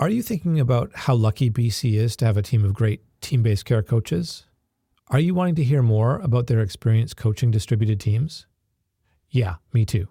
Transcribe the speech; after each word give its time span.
Are 0.00 0.08
you 0.08 0.22
thinking 0.22 0.60
about 0.60 0.92
how 0.94 1.14
lucky 1.16 1.50
BC 1.50 1.94
is 1.94 2.14
to 2.18 2.24
have 2.24 2.36
a 2.36 2.42
team 2.42 2.64
of 2.64 2.72
great 2.72 3.00
team 3.20 3.42
based 3.42 3.64
care 3.64 3.82
coaches? 3.82 4.44
Are 5.08 5.18
you 5.18 5.34
wanting 5.34 5.56
to 5.56 5.64
hear 5.64 5.82
more 5.82 6.20
about 6.20 6.46
their 6.46 6.60
experience 6.60 7.12
coaching 7.14 7.50
distributed 7.50 7.98
teams? 7.98 8.46
Yeah, 9.28 9.56
me 9.72 9.84
too. 9.84 10.06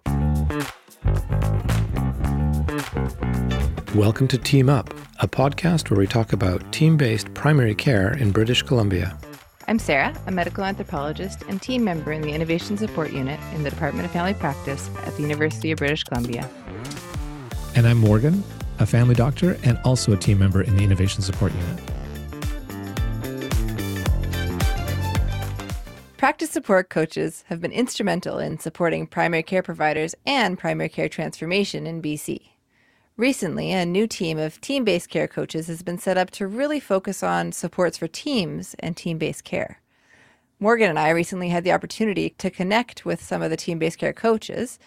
Welcome 3.94 4.28
to 4.28 4.36
Team 4.36 4.68
Up, 4.68 4.92
a 5.20 5.26
podcast 5.26 5.88
where 5.88 5.98
we 5.98 6.06
talk 6.06 6.34
about 6.34 6.70
team 6.70 6.98
based 6.98 7.32
primary 7.32 7.74
care 7.74 8.12
in 8.12 8.30
British 8.30 8.62
Columbia. 8.62 9.18
I'm 9.68 9.78
Sarah, 9.78 10.14
a 10.26 10.30
medical 10.30 10.64
anthropologist 10.64 11.44
and 11.48 11.62
team 11.62 11.82
member 11.82 12.12
in 12.12 12.20
the 12.20 12.32
Innovation 12.32 12.76
Support 12.76 13.14
Unit 13.14 13.40
in 13.54 13.64
the 13.64 13.70
Department 13.70 14.04
of 14.04 14.10
Family 14.10 14.34
Practice 14.34 14.90
at 15.06 15.16
the 15.16 15.22
University 15.22 15.72
of 15.72 15.78
British 15.78 16.04
Columbia. 16.04 16.46
And 17.74 17.86
I'm 17.86 17.96
Morgan, 17.96 18.44
a 18.78 18.86
family 18.86 19.14
doctor, 19.14 19.58
and 19.64 19.78
also 19.84 20.12
a 20.12 20.16
team 20.16 20.38
member 20.38 20.62
in 20.62 20.76
the 20.76 20.84
Innovation 20.84 21.22
Support 21.22 21.52
Unit. 21.52 21.80
Practice 26.18 26.50
support 26.50 26.90
coaches 26.90 27.44
have 27.46 27.60
been 27.60 27.70
instrumental 27.70 28.38
in 28.38 28.58
supporting 28.58 29.06
primary 29.06 29.44
care 29.44 29.62
providers 29.62 30.16
and 30.26 30.58
primary 30.58 30.88
care 30.88 31.08
transformation 31.08 31.86
in 31.86 32.02
BC. 32.02 32.40
Recently, 33.16 33.72
a 33.72 33.86
new 33.86 34.06
team 34.06 34.36
of 34.36 34.60
team 34.60 34.84
based 34.84 35.10
care 35.10 35.28
coaches 35.28 35.68
has 35.68 35.82
been 35.82 35.98
set 35.98 36.18
up 36.18 36.30
to 36.32 36.46
really 36.46 36.80
focus 36.80 37.22
on 37.22 37.52
supports 37.52 37.98
for 37.98 38.08
teams 38.08 38.74
and 38.80 38.96
team 38.96 39.18
based 39.18 39.44
care. 39.44 39.80
Morgan 40.60 40.90
and 40.90 40.98
I 40.98 41.10
recently 41.10 41.50
had 41.50 41.62
the 41.62 41.72
opportunity 41.72 42.30
to 42.38 42.50
connect 42.50 43.04
with 43.04 43.22
some 43.22 43.40
of 43.40 43.50
the 43.50 43.56
team 43.56 43.78
based 43.78 43.98
care 43.98 44.12
coaches 44.12 44.78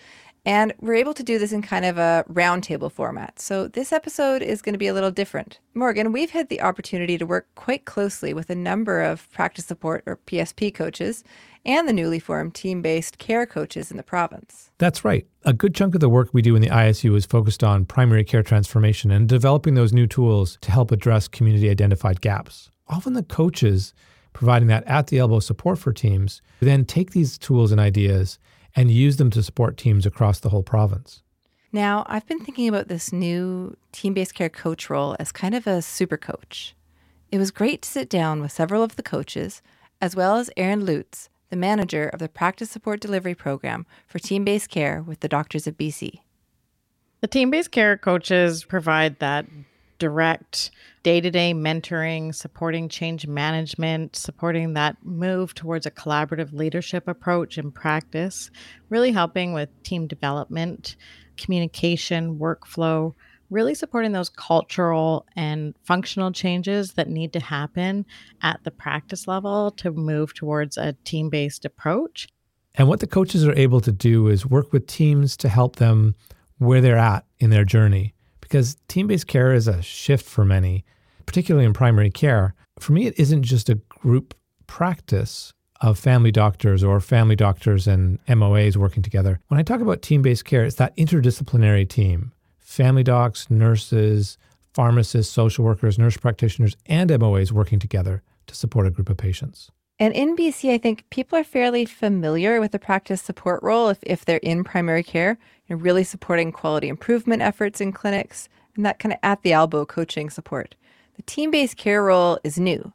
and 0.45 0.73
we're 0.79 0.95
able 0.95 1.13
to 1.13 1.23
do 1.23 1.37
this 1.37 1.51
in 1.51 1.61
kind 1.61 1.85
of 1.85 1.97
a 1.97 2.25
roundtable 2.29 2.91
format. 2.91 3.39
So 3.39 3.67
this 3.67 3.91
episode 3.91 4.41
is 4.41 4.61
going 4.61 4.73
to 4.73 4.79
be 4.79 4.87
a 4.87 4.93
little 4.93 5.11
different. 5.11 5.59
Morgan, 5.73 6.11
we've 6.11 6.31
had 6.31 6.49
the 6.49 6.61
opportunity 6.61 7.17
to 7.17 7.25
work 7.25 7.47
quite 7.55 7.85
closely 7.85 8.33
with 8.33 8.49
a 8.49 8.55
number 8.55 9.01
of 9.01 9.31
practice 9.31 9.65
support 9.65 10.03
or 10.05 10.17
PSP 10.25 10.73
coaches 10.73 11.23
and 11.63 11.87
the 11.87 11.93
newly 11.93 12.19
formed 12.19 12.55
team 12.55 12.81
based 12.81 13.19
care 13.19 13.45
coaches 13.45 13.91
in 13.91 13.97
the 13.97 14.03
province. 14.03 14.71
That's 14.79 15.05
right. 15.05 15.27
A 15.43 15.53
good 15.53 15.75
chunk 15.75 15.93
of 15.93 16.01
the 16.01 16.09
work 16.09 16.29
we 16.33 16.41
do 16.41 16.55
in 16.55 16.61
the 16.61 16.69
ISU 16.69 17.15
is 17.15 17.25
focused 17.25 17.63
on 17.63 17.85
primary 17.85 18.23
care 18.23 18.43
transformation 18.43 19.11
and 19.11 19.29
developing 19.29 19.75
those 19.75 19.93
new 19.93 20.07
tools 20.07 20.57
to 20.61 20.71
help 20.71 20.91
address 20.91 21.27
community 21.27 21.69
identified 21.69 22.21
gaps. 22.21 22.71
Often 22.87 23.13
the 23.13 23.23
coaches 23.23 23.93
providing 24.33 24.67
that 24.69 24.85
at 24.85 25.07
the 25.07 25.19
elbow 25.19 25.39
support 25.39 25.77
for 25.77 25.93
teams 25.93 26.41
then 26.61 26.85
take 26.85 27.11
these 27.11 27.37
tools 27.37 27.71
and 27.71 27.81
ideas 27.81 28.39
and 28.75 28.91
use 28.91 29.17
them 29.17 29.29
to 29.31 29.43
support 29.43 29.77
teams 29.77 30.05
across 30.05 30.39
the 30.39 30.49
whole 30.49 30.63
province. 30.63 31.21
Now, 31.71 32.05
I've 32.07 32.27
been 32.27 32.39
thinking 32.39 32.67
about 32.67 32.89
this 32.89 33.13
new 33.13 33.77
team 33.91 34.13
based 34.13 34.33
care 34.33 34.49
coach 34.49 34.89
role 34.89 35.15
as 35.19 35.31
kind 35.31 35.55
of 35.55 35.67
a 35.67 35.81
super 35.81 36.17
coach. 36.17 36.75
It 37.31 37.37
was 37.37 37.51
great 37.51 37.81
to 37.83 37.89
sit 37.89 38.09
down 38.09 38.41
with 38.41 38.51
several 38.51 38.83
of 38.83 38.97
the 38.97 39.03
coaches, 39.03 39.61
as 40.01 40.15
well 40.15 40.35
as 40.35 40.49
Aaron 40.57 40.85
Lutz, 40.85 41.29
the 41.49 41.55
manager 41.55 42.09
of 42.09 42.19
the 42.19 42.27
Practice 42.27 42.69
Support 42.71 42.99
Delivery 42.99 43.35
Program 43.35 43.85
for 44.07 44.19
Team 44.19 44.43
Based 44.43 44.69
Care 44.69 45.01
with 45.01 45.21
the 45.21 45.29
Doctors 45.29 45.65
of 45.65 45.77
BC. 45.77 46.19
The 47.21 47.27
team 47.27 47.51
based 47.51 47.71
care 47.71 47.97
coaches 47.97 48.65
provide 48.65 49.19
that 49.19 49.45
direct 50.01 50.71
day 51.03 51.21
to 51.21 51.29
day 51.29 51.53
mentoring, 51.53 52.33
supporting 52.33 52.89
change 52.89 53.27
management, 53.27 54.15
supporting 54.15 54.73
that 54.73 54.97
move 55.03 55.53
towards 55.53 55.85
a 55.85 55.91
collaborative 55.91 56.51
leadership 56.53 57.07
approach 57.07 57.59
in 57.59 57.71
practice, 57.71 58.49
really 58.89 59.11
helping 59.11 59.53
with 59.53 59.69
team 59.83 60.07
development, 60.07 60.95
communication, 61.37 62.39
workflow, 62.39 63.13
really 63.51 63.75
supporting 63.75 64.11
those 64.11 64.29
cultural 64.29 65.27
and 65.35 65.75
functional 65.83 66.31
changes 66.31 66.93
that 66.93 67.07
need 67.07 67.31
to 67.31 67.39
happen 67.39 68.03
at 68.41 68.63
the 68.63 68.71
practice 68.71 69.27
level 69.27 69.69
to 69.69 69.91
move 69.91 70.33
towards 70.33 70.77
a 70.77 70.93
team 71.03 71.29
based 71.29 71.63
approach. 71.63 72.27
And 72.73 72.87
what 72.87 73.01
the 73.01 73.07
coaches 73.07 73.45
are 73.45 73.53
able 73.55 73.81
to 73.81 73.91
do 73.91 74.29
is 74.29 74.47
work 74.47 74.73
with 74.73 74.87
teams 74.87 75.37
to 75.37 75.47
help 75.49 75.75
them 75.75 76.15
where 76.57 76.81
they're 76.81 76.97
at 76.97 77.23
in 77.37 77.51
their 77.51 77.65
journey 77.65 78.15
because 78.51 78.75
team 78.89 79.07
based 79.07 79.27
care 79.27 79.53
is 79.53 79.69
a 79.69 79.81
shift 79.81 80.25
for 80.25 80.43
many, 80.43 80.83
particularly 81.25 81.65
in 81.65 81.71
primary 81.71 82.11
care. 82.11 82.53
For 82.79 82.91
me, 82.91 83.07
it 83.07 83.17
isn't 83.17 83.43
just 83.43 83.69
a 83.69 83.75
group 83.87 84.33
practice 84.67 85.53
of 85.79 85.97
family 85.97 86.33
doctors 86.33 86.83
or 86.83 86.99
family 86.99 87.37
doctors 87.37 87.87
and 87.87 88.19
MOAs 88.25 88.75
working 88.75 89.03
together. 89.03 89.39
When 89.47 89.57
I 89.57 89.63
talk 89.63 89.79
about 89.79 90.01
team 90.01 90.21
based 90.21 90.43
care, 90.43 90.65
it's 90.65 90.75
that 90.75 90.95
interdisciplinary 90.97 91.87
team 91.87 92.33
family 92.59 93.03
docs, 93.03 93.49
nurses, 93.49 94.37
pharmacists, 94.73 95.33
social 95.33 95.63
workers, 95.63 95.97
nurse 95.97 96.17
practitioners, 96.17 96.75
and 96.85 97.09
MOAs 97.09 97.53
working 97.53 97.79
together 97.79 98.21
to 98.47 98.55
support 98.55 98.85
a 98.85 98.91
group 98.91 99.09
of 99.09 99.15
patients. 99.15 99.71
And 100.01 100.15
in 100.15 100.35
BC, 100.35 100.73
I 100.73 100.79
think 100.79 101.07
people 101.11 101.37
are 101.37 101.43
fairly 101.43 101.85
familiar 101.85 102.59
with 102.59 102.71
the 102.71 102.79
practice 102.79 103.21
support 103.21 103.61
role 103.61 103.89
if, 103.89 103.99
if 104.01 104.25
they're 104.25 104.37
in 104.37 104.63
primary 104.63 105.03
care 105.03 105.37
and 105.69 105.79
really 105.79 106.03
supporting 106.03 106.51
quality 106.51 106.87
improvement 106.87 107.43
efforts 107.43 107.79
in 107.79 107.91
clinics 107.91 108.49
and 108.75 108.83
that 108.83 108.97
kind 108.97 109.13
of 109.13 109.19
at 109.21 109.43
the 109.43 109.53
elbow 109.53 109.85
coaching 109.85 110.31
support. 110.31 110.73
The 111.17 111.21
team 111.21 111.51
based 111.51 111.77
care 111.77 112.03
role 112.03 112.39
is 112.43 112.57
new. 112.57 112.93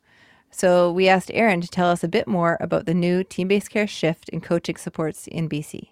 So 0.50 0.90
we 0.90 1.06
asked 1.06 1.30
Erin 1.32 1.60
to 1.60 1.68
tell 1.68 1.90
us 1.90 2.02
a 2.02 2.08
bit 2.08 2.26
more 2.26 2.56
about 2.60 2.86
the 2.86 2.94
new 2.94 3.22
team 3.22 3.46
based 3.46 3.70
care 3.70 3.86
shift 3.86 4.28
in 4.30 4.40
coaching 4.40 4.74
supports 4.74 5.28
in 5.28 5.48
BC. 5.48 5.90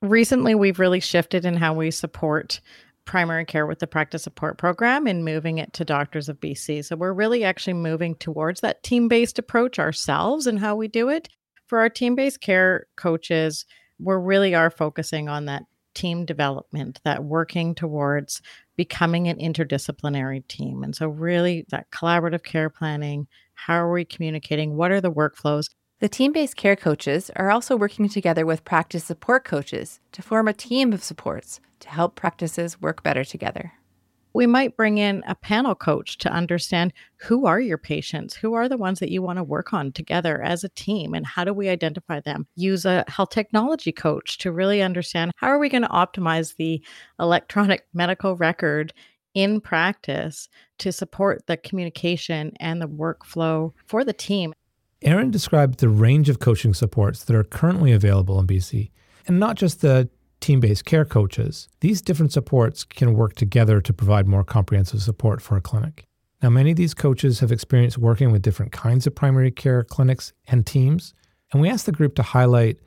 Recently, 0.00 0.54
we've 0.54 0.78
really 0.78 1.00
shifted 1.00 1.44
in 1.44 1.56
how 1.56 1.74
we 1.74 1.90
support 1.90 2.62
primary 3.04 3.44
care 3.44 3.66
with 3.66 3.78
the 3.78 3.86
practice 3.86 4.22
support 4.22 4.58
program 4.58 5.06
and 5.06 5.24
moving 5.24 5.58
it 5.58 5.72
to 5.74 5.84
Doctors 5.84 6.28
of 6.28 6.40
BC. 6.40 6.84
So 6.84 6.96
we're 6.96 7.12
really 7.12 7.44
actually 7.44 7.74
moving 7.74 8.14
towards 8.16 8.60
that 8.60 8.82
team 8.82 9.08
based 9.08 9.38
approach 9.38 9.78
ourselves 9.78 10.46
and 10.46 10.58
how 10.58 10.76
we 10.76 10.88
do 10.88 11.08
it. 11.08 11.28
For 11.66 11.80
our 11.80 11.88
team 11.88 12.14
based 12.14 12.40
care 12.40 12.86
coaches, 12.96 13.66
we 13.98 14.14
really 14.14 14.54
are 14.54 14.70
focusing 14.70 15.28
on 15.28 15.46
that 15.46 15.64
team 15.94 16.24
development, 16.24 17.00
that 17.04 17.24
working 17.24 17.74
towards 17.74 18.42
becoming 18.76 19.28
an 19.28 19.38
interdisciplinary 19.38 20.46
team. 20.48 20.82
And 20.82 20.94
so, 20.94 21.06
really, 21.08 21.64
that 21.70 21.90
collaborative 21.90 22.42
care 22.42 22.68
planning 22.68 23.28
how 23.54 23.74
are 23.74 23.92
we 23.92 24.04
communicating? 24.04 24.76
What 24.76 24.90
are 24.90 25.00
the 25.00 25.12
workflows? 25.12 25.70
The 26.00 26.08
team 26.08 26.32
based 26.32 26.56
care 26.56 26.76
coaches 26.76 27.30
are 27.36 27.50
also 27.50 27.76
working 27.76 28.08
together 28.08 28.44
with 28.44 28.64
practice 28.64 29.04
support 29.04 29.44
coaches 29.44 30.00
to 30.12 30.22
form 30.22 30.48
a 30.48 30.52
team 30.52 30.92
of 30.92 31.04
supports 31.04 31.60
to 31.80 31.88
help 31.88 32.16
practices 32.16 32.80
work 32.80 33.02
better 33.02 33.24
together. 33.24 33.72
We 34.32 34.48
might 34.48 34.76
bring 34.76 34.98
in 34.98 35.22
a 35.28 35.36
panel 35.36 35.76
coach 35.76 36.18
to 36.18 36.32
understand 36.32 36.92
who 37.18 37.46
are 37.46 37.60
your 37.60 37.78
patients? 37.78 38.34
Who 38.34 38.54
are 38.54 38.68
the 38.68 38.76
ones 38.76 38.98
that 38.98 39.12
you 39.12 39.22
want 39.22 39.36
to 39.36 39.44
work 39.44 39.72
on 39.72 39.92
together 39.92 40.42
as 40.42 40.64
a 40.64 40.68
team? 40.70 41.14
And 41.14 41.24
how 41.24 41.44
do 41.44 41.54
we 41.54 41.68
identify 41.68 42.18
them? 42.18 42.48
Use 42.56 42.84
a 42.84 43.04
health 43.06 43.30
technology 43.30 43.92
coach 43.92 44.38
to 44.38 44.50
really 44.50 44.82
understand 44.82 45.30
how 45.36 45.46
are 45.46 45.60
we 45.60 45.68
going 45.68 45.84
to 45.84 45.88
optimize 45.88 46.56
the 46.56 46.84
electronic 47.20 47.86
medical 47.94 48.36
record 48.36 48.92
in 49.34 49.60
practice 49.60 50.48
to 50.78 50.90
support 50.90 51.46
the 51.46 51.56
communication 51.56 52.52
and 52.58 52.82
the 52.82 52.88
workflow 52.88 53.72
for 53.86 54.02
the 54.02 54.12
team. 54.12 54.52
Erin 55.04 55.30
described 55.30 55.80
the 55.80 55.90
range 55.90 56.30
of 56.30 56.38
coaching 56.38 56.72
supports 56.72 57.24
that 57.24 57.36
are 57.36 57.44
currently 57.44 57.92
available 57.92 58.40
in 58.40 58.46
BC, 58.46 58.90
and 59.26 59.38
not 59.38 59.56
just 59.56 59.82
the 59.82 60.08
team 60.40 60.60
based 60.60 60.86
care 60.86 61.04
coaches. 61.04 61.68
These 61.80 62.00
different 62.00 62.32
supports 62.32 62.84
can 62.84 63.12
work 63.12 63.34
together 63.34 63.82
to 63.82 63.92
provide 63.92 64.26
more 64.26 64.44
comprehensive 64.44 65.02
support 65.02 65.42
for 65.42 65.58
a 65.58 65.60
clinic. 65.60 66.06
Now, 66.42 66.48
many 66.48 66.70
of 66.70 66.78
these 66.78 66.94
coaches 66.94 67.40
have 67.40 67.52
experience 67.52 67.98
working 67.98 68.32
with 68.32 68.40
different 68.40 68.72
kinds 68.72 69.06
of 69.06 69.14
primary 69.14 69.50
care 69.50 69.84
clinics 69.84 70.32
and 70.48 70.66
teams, 70.66 71.12
and 71.52 71.60
we 71.60 71.68
asked 71.68 71.86
the 71.86 71.92
group 71.92 72.14
to 72.14 72.22
highlight 72.22 72.78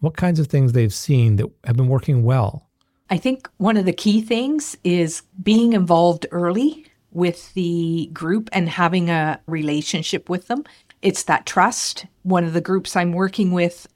what 0.00 0.16
kinds 0.16 0.40
of 0.40 0.48
things 0.48 0.72
they've 0.72 0.94
seen 0.94 1.36
that 1.36 1.46
have 1.64 1.76
been 1.76 1.88
working 1.88 2.24
well. 2.24 2.68
I 3.10 3.16
think 3.16 3.48
one 3.58 3.76
of 3.76 3.84
the 3.84 3.92
key 3.92 4.22
things 4.22 4.76
is 4.82 5.22
being 5.40 5.72
involved 5.72 6.26
early 6.32 6.86
with 7.12 7.52
the 7.54 8.08
group 8.12 8.48
and 8.52 8.68
having 8.68 9.10
a 9.10 9.40
relationship 9.46 10.28
with 10.28 10.46
them 10.46 10.64
it's 11.02 11.22
that 11.24 11.46
trust. 11.46 12.06
One 12.22 12.44
of 12.44 12.52
the 12.52 12.60
groups 12.60 12.96
I'm 12.96 13.12
working 13.12 13.52
with, 13.52 13.86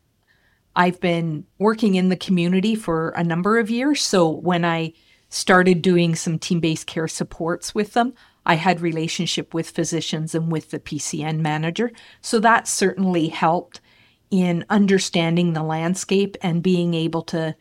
I've 0.77 1.01
been 1.01 1.47
working 1.59 1.95
in 1.95 2.09
the 2.09 2.17
community 2.17 2.75
for 2.75 3.11
a 3.11 3.25
number 3.25 3.59
of 3.59 3.71
years. 3.71 4.03
So 4.03 4.29
when 4.29 4.65
I 4.65 4.93
started 5.29 5.83
doing 5.83 6.15
some 6.15 6.39
team 6.39 6.61
based 6.61 6.87
care 6.87 7.09
supports 7.09 7.75
with 7.75 7.93
them, 7.93 8.15
I 8.47 8.55
had 8.55 8.81
relationship 8.81 9.55
with 9.55 9.71
physicians 9.71 10.35
and 10.35 10.51
with 10.51 10.71
the 10.71 10.79
PCN 10.79 11.39
manager. 11.39 11.93
So 12.21 12.41
that 12.41 12.69
certainly 12.69 13.29
helped 13.29 13.81
in 14.31 14.65
understanding 14.69 15.53
the 15.53 15.63
landscape 15.63 16.37
and 16.43 16.63
being 16.63 16.95
able 16.95 17.23
to 17.23 17.55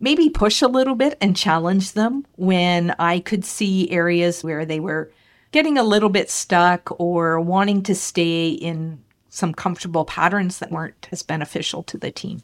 maybe 0.00 0.30
push 0.30 0.62
a 0.62 0.68
little 0.68 0.94
bit 0.94 1.16
and 1.20 1.36
challenge 1.36 1.92
them 1.92 2.26
when 2.36 2.94
I 2.98 3.20
could 3.20 3.44
see 3.44 3.90
areas 3.90 4.42
where 4.42 4.64
they 4.64 4.80
were 4.80 5.12
getting 5.52 5.78
a 5.78 5.82
little 5.82 6.08
bit 6.08 6.30
stuck 6.30 7.00
or 7.00 7.40
wanting 7.40 7.82
to 7.82 7.94
stay 7.94 8.50
in 8.50 9.02
some 9.28 9.54
comfortable 9.54 10.04
patterns 10.04 10.58
that 10.58 10.70
weren't 10.70 11.08
as 11.12 11.22
beneficial 11.22 11.82
to 11.84 11.96
the 11.96 12.10
team. 12.10 12.40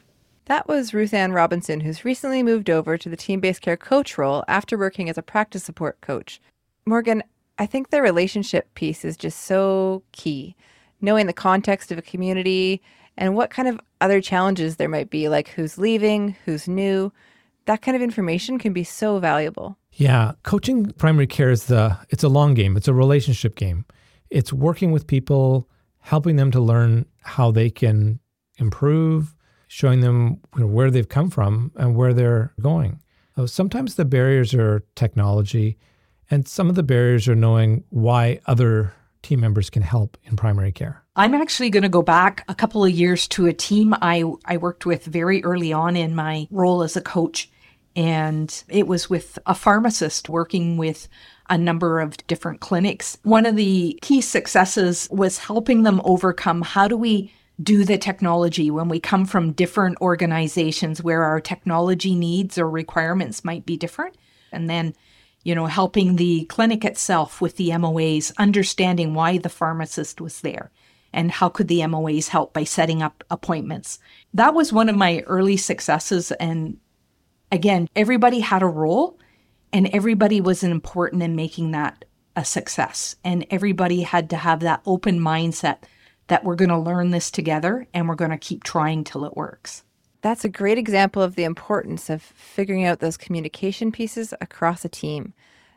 That 0.46 0.68
was 0.68 0.94
Ruth 0.94 1.12
Ann 1.12 1.32
Robinson, 1.32 1.80
who's 1.80 2.04
recently 2.04 2.42
moved 2.42 2.70
over 2.70 2.96
to 2.96 3.08
the 3.08 3.16
team 3.16 3.40
based 3.40 3.62
care 3.62 3.76
coach 3.76 4.16
role 4.16 4.44
after 4.46 4.78
working 4.78 5.08
as 5.08 5.18
a 5.18 5.22
practice 5.22 5.64
support 5.64 6.00
coach. 6.00 6.40
Morgan, 6.86 7.24
I 7.58 7.66
think 7.66 7.90
the 7.90 8.00
relationship 8.00 8.72
piece 8.74 9.04
is 9.04 9.16
just 9.16 9.40
so 9.40 10.02
key. 10.12 10.54
Knowing 11.00 11.26
the 11.26 11.32
context 11.32 11.90
of 11.90 11.98
a 11.98 12.02
community 12.02 12.80
and 13.16 13.34
what 13.34 13.50
kind 13.50 13.66
of 13.68 13.80
other 14.00 14.20
challenges 14.20 14.76
there 14.76 14.88
might 14.88 15.10
be, 15.10 15.28
like 15.28 15.48
who's 15.48 15.78
leaving, 15.78 16.36
who's 16.44 16.68
new, 16.68 17.12
that 17.64 17.82
kind 17.82 17.96
of 17.96 18.02
information 18.02 18.58
can 18.58 18.72
be 18.72 18.84
so 18.84 19.18
valuable. 19.18 19.76
Yeah, 19.98 20.32
coaching 20.42 20.92
primary 20.92 21.26
care 21.26 21.50
is 21.50 21.64
the 21.66 21.96
it's 22.10 22.22
a 22.22 22.28
long 22.28 22.52
game. 22.52 22.76
It's 22.76 22.88
a 22.88 22.92
relationship 22.92 23.56
game. 23.56 23.86
It's 24.28 24.52
working 24.52 24.92
with 24.92 25.06
people, 25.06 25.70
helping 26.00 26.36
them 26.36 26.50
to 26.50 26.60
learn 26.60 27.06
how 27.22 27.50
they 27.50 27.70
can 27.70 28.20
improve, 28.58 29.34
showing 29.68 30.00
them 30.00 30.40
where 30.54 30.90
they've 30.90 31.08
come 31.08 31.30
from 31.30 31.72
and 31.76 31.96
where 31.96 32.12
they're 32.12 32.52
going. 32.60 33.00
So 33.36 33.46
sometimes 33.46 33.94
the 33.94 34.04
barriers 34.04 34.52
are 34.52 34.84
technology, 34.96 35.78
and 36.30 36.46
some 36.46 36.68
of 36.68 36.74
the 36.74 36.82
barriers 36.82 37.26
are 37.26 37.34
knowing 37.34 37.84
why 37.88 38.40
other 38.46 38.92
team 39.22 39.40
members 39.40 39.70
can 39.70 39.82
help 39.82 40.18
in 40.24 40.36
primary 40.36 40.72
care. 40.72 41.02
I'm 41.16 41.34
actually 41.34 41.70
going 41.70 41.82
to 41.82 41.88
go 41.88 42.02
back 42.02 42.44
a 42.48 42.54
couple 42.54 42.84
of 42.84 42.90
years 42.90 43.26
to 43.28 43.46
a 43.46 43.52
team 43.52 43.94
I, 44.02 44.24
I 44.44 44.58
worked 44.58 44.84
with 44.84 45.04
very 45.06 45.42
early 45.42 45.72
on 45.72 45.96
in 45.96 46.14
my 46.14 46.48
role 46.50 46.82
as 46.82 46.96
a 46.96 47.00
coach. 47.00 47.50
And 47.96 48.62
it 48.68 48.86
was 48.86 49.08
with 49.08 49.38
a 49.46 49.54
pharmacist 49.54 50.28
working 50.28 50.76
with 50.76 51.08
a 51.48 51.56
number 51.56 52.00
of 52.00 52.18
different 52.26 52.60
clinics. 52.60 53.16
One 53.22 53.46
of 53.46 53.56
the 53.56 53.98
key 54.02 54.20
successes 54.20 55.08
was 55.10 55.38
helping 55.38 55.82
them 55.82 56.02
overcome 56.04 56.62
how 56.62 56.88
do 56.88 56.96
we 56.96 57.32
do 57.62 57.84
the 57.84 57.96
technology 57.96 58.70
when 58.70 58.88
we 58.88 59.00
come 59.00 59.24
from 59.24 59.52
different 59.52 59.98
organizations 60.02 61.02
where 61.02 61.22
our 61.22 61.40
technology 61.40 62.14
needs 62.14 62.58
or 62.58 62.68
requirements 62.68 63.44
might 63.44 63.64
be 63.64 63.78
different. 63.78 64.14
And 64.52 64.68
then, 64.68 64.94
you 65.42 65.54
know, 65.54 65.66
helping 65.66 66.16
the 66.16 66.44
clinic 66.46 66.84
itself 66.84 67.40
with 67.40 67.56
the 67.56 67.70
MOAs, 67.70 68.36
understanding 68.36 69.14
why 69.14 69.38
the 69.38 69.48
pharmacist 69.48 70.20
was 70.20 70.42
there 70.42 70.70
and 71.14 71.30
how 71.30 71.48
could 71.48 71.68
the 71.68 71.80
MOAs 71.80 72.28
help 72.28 72.52
by 72.52 72.64
setting 72.64 73.02
up 73.02 73.24
appointments. 73.30 73.98
That 74.34 74.52
was 74.52 74.70
one 74.70 74.90
of 74.90 74.96
my 74.96 75.20
early 75.20 75.56
successes. 75.56 76.30
And 76.32 76.76
again, 77.50 77.88
everybody 77.96 78.40
had 78.40 78.62
a 78.62 78.66
role 78.66 79.18
and 79.72 79.88
everybody 79.92 80.40
was 80.40 80.62
important 80.62 81.22
in 81.22 81.36
making 81.36 81.72
that 81.72 82.04
a 82.34 82.44
success. 82.44 83.16
And 83.24 83.46
everybody 83.50 84.02
had 84.02 84.30
to 84.30 84.36
have 84.36 84.60
that 84.60 84.82
open 84.86 85.18
mindset 85.20 85.78
that 86.28 86.44
we're 86.44 86.56
going 86.56 86.70
to 86.70 86.78
learn 86.78 87.10
this 87.10 87.30
together 87.30 87.86
and 87.94 88.08
we're 88.08 88.14
going 88.14 88.30
to 88.30 88.38
keep 88.38 88.64
trying 88.64 89.04
till 89.04 89.24
it 89.24 89.36
works. 89.36 89.82
That's 90.22 90.44
a 90.44 90.50
great 90.50 90.78
example 90.78 91.22
of 91.22 91.36
the 91.36 91.44
importance 91.44 92.10
of 92.10 92.22
figuring 92.22 92.84
out 92.84 92.98
those 92.98 93.16
communication 93.16 93.92
pieces 93.92 94.34
across 94.40 94.84
a 94.84 94.88
team. 94.88 95.34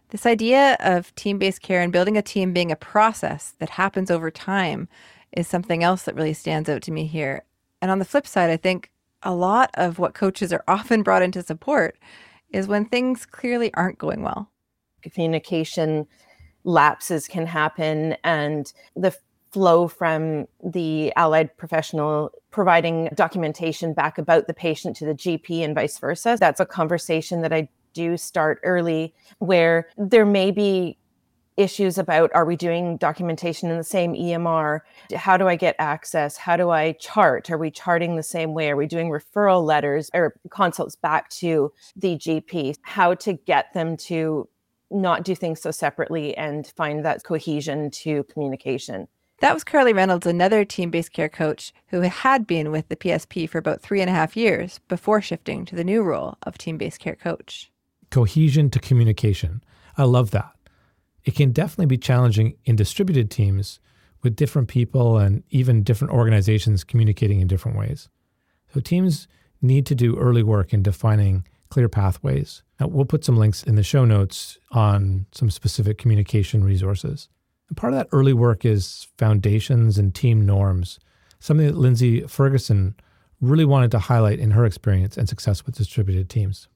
This 0.10 0.26
idea 0.26 0.76
of 0.80 1.14
team 1.16 1.38
based 1.38 1.62
care 1.62 1.82
and 1.82 1.94
building 1.94 2.18
a 2.18 2.24
team 2.24 2.52
being 2.52 2.72
a 2.72 2.76
process 2.76 3.54
that 3.60 3.70
happens 3.70 4.10
over 4.10 4.32
time 4.32 4.88
is 5.32 5.48
something 5.48 5.84
else 5.84 6.04
that 6.04 6.16
really 6.16 6.34
stands 6.34 6.68
out 6.68 6.82
to 6.84 6.92
me 6.92 7.06
here. 7.06 7.44
And 7.80 7.92
on 7.92 8.00
the 8.00 8.06
flip 8.06 8.26
side, 8.26 8.50
I 8.50 8.58
think 8.58 8.90
a 9.24 9.34
lot 9.34 9.70
of 9.76 10.00
what 10.00 10.14
coaches 10.14 10.54
are 10.54 10.64
often 10.68 11.04
brought 11.04 11.22
into 11.22 11.44
support 11.44 11.98
is 12.52 12.68
when 12.68 12.86
things 12.86 13.26
clearly 13.26 13.74
aren't 13.74 13.98
going 13.98 14.24
well. 14.24 14.50
Communication 15.02 16.08
lapses 16.64 17.28
can 17.28 17.46
happen, 17.46 18.18
and 18.24 18.74
the 18.96 19.16
flow 19.52 19.88
from 19.88 20.46
the 20.64 21.12
allied 21.16 21.56
professional 21.58 22.32
providing 22.52 23.10
documentation 23.16 23.94
back 23.94 24.18
about 24.18 24.48
the 24.48 24.54
patient 24.54 24.96
to 24.98 25.06
the 25.06 25.16
GP 25.16 25.64
and 25.64 25.74
vice 25.74 25.98
versa. 25.98 26.38
That's 26.40 26.60
a 26.60 26.66
conversation 26.66 27.42
that 27.42 27.54
I 27.54 27.70
do 27.94 28.18
start 28.18 28.60
early 28.64 29.14
where 29.40 29.90
there 29.98 30.26
may 30.26 30.52
be 30.52 30.99
issues 31.60 31.98
about 31.98 32.32
are 32.34 32.46
we 32.46 32.56
doing 32.56 32.98
documentation 32.98 33.70
in 33.70 33.78
the 33.78 33.84
same 33.84 34.14
EMR? 34.14 34.80
How 35.16 35.38
do 35.38 35.48
I 35.48 35.56
get 35.56 35.76
access? 35.78 36.38
How 36.38 36.56
do 36.56 36.70
I 36.70 36.94
chart? 36.94 37.52
Are 37.52 37.58
we 37.58 37.70
charting 37.70 38.16
the 38.16 38.24
same 38.24 38.54
way? 38.54 38.70
Are 38.70 38.78
we 38.78 38.88
doing 38.88 39.10
referral 39.10 39.64
letters 39.64 40.10
or 40.14 40.36
consults 40.50 40.96
back 40.96 41.30
to 41.32 41.72
the 41.96 42.16
GP? 42.16 42.78
How 42.84 43.14
to 43.16 43.34
get 43.34 43.74
them 43.74 43.98
to 43.98 44.48
not 44.92 45.24
do 45.24 45.36
things 45.36 45.62
so 45.62 45.72
separately 45.72 46.36
and 46.36 46.68
find 46.76 47.06
that 47.06 47.24
cohesion 47.24 47.92
to 47.92 48.24
communication. 48.26 49.08
That 49.42 49.54
was 49.54 49.64
Carly 49.64 49.94
Reynolds, 49.94 50.28
another 50.28 50.66
team 50.66 50.90
based 50.90 51.14
care 51.14 51.30
coach 51.30 51.72
who 51.88 52.02
had 52.02 52.46
been 52.46 52.72
with 52.72 52.90
the 52.90 52.96
PSP 52.96 53.50
for 53.50 53.58
about 53.58 53.82
three 53.82 54.02
and 54.02 54.10
a 54.10 54.14
half 54.14 54.36
years 54.36 54.80
before 54.88 55.22
shifting 55.22 55.64
to 55.66 55.76
the 55.76 55.84
new 55.84 56.02
role 56.02 56.38
of 56.44 56.58
team 56.58 56.78
based 56.78 57.00
care 57.00 57.16
coach. 57.16 57.72
Cohesion 58.10 58.70
to 58.72 58.80
communication. 58.80 59.64
I 59.98 60.04
love 60.04 60.32
that. 60.32 60.52
It 61.26 61.36
can 61.36 61.52
definitely 61.52 61.86
be 61.88 61.98
challenging 61.98 62.56
in 62.66 62.76
distributed 62.76 63.30
teams 63.30 63.80
with 64.22 64.36
different 64.36 64.68
people 64.68 65.18
and 65.18 65.44
even 65.50 65.84
different 65.84 66.14
organizations 66.14 66.84
communicating 66.84 67.40
in 67.40 67.48
different 67.48 67.78
ways. 67.78 68.10
So 68.74 68.80
teams 68.80 69.28
need 69.62 69.86
to 69.88 69.96
do 69.96 70.18
early 70.18 70.44
work 70.44 70.74
in 70.74 70.84
defining 70.84 71.46
clear 71.70 71.90
pathways. 71.90 72.64
Now, 72.80 72.88
we'll 72.88 73.06
put 73.06 73.24
some 73.24 73.38
links 73.38 73.64
in 73.64 73.76
the 73.76 73.84
show 73.84 74.06
notes 74.06 74.58
on 74.72 75.26
some 75.32 75.50
specific 75.50 75.98
communication 75.98 76.64
resources. 76.64 77.30
And 77.68 77.78
part 77.78 77.94
of 77.94 78.00
that 78.00 78.08
early 78.12 78.34
work 78.34 78.66
is 78.66 79.08
foundations 79.18 79.98
and 79.98 80.14
team 80.14 80.46
norms, 80.46 81.00
something 81.40 81.68
that 81.68 81.78
Lindsay 81.78 82.22
Ferguson 82.22 82.96
really 83.42 83.66
wanted 83.66 83.92
to 83.92 84.00
highlight 84.00 84.40
in 84.40 84.52
her 84.52 84.66
experience 84.66 85.18
and 85.18 85.30
success 85.30 85.66
with 85.66 85.76
distributed 85.76 86.30
teams. 86.30 86.68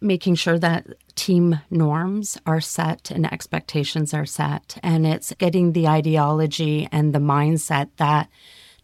Making 0.00 0.34
sure 0.34 0.58
that 0.58 0.86
team 1.14 1.60
norms 1.70 2.36
are 2.44 2.60
set 2.60 3.10
and 3.10 3.32
expectations 3.32 4.12
are 4.12 4.26
set, 4.26 4.78
and 4.82 5.06
it's 5.06 5.32
getting 5.38 5.72
the 5.72 5.88
ideology 5.88 6.86
and 6.92 7.14
the 7.14 7.18
mindset 7.18 7.88
that 7.96 8.28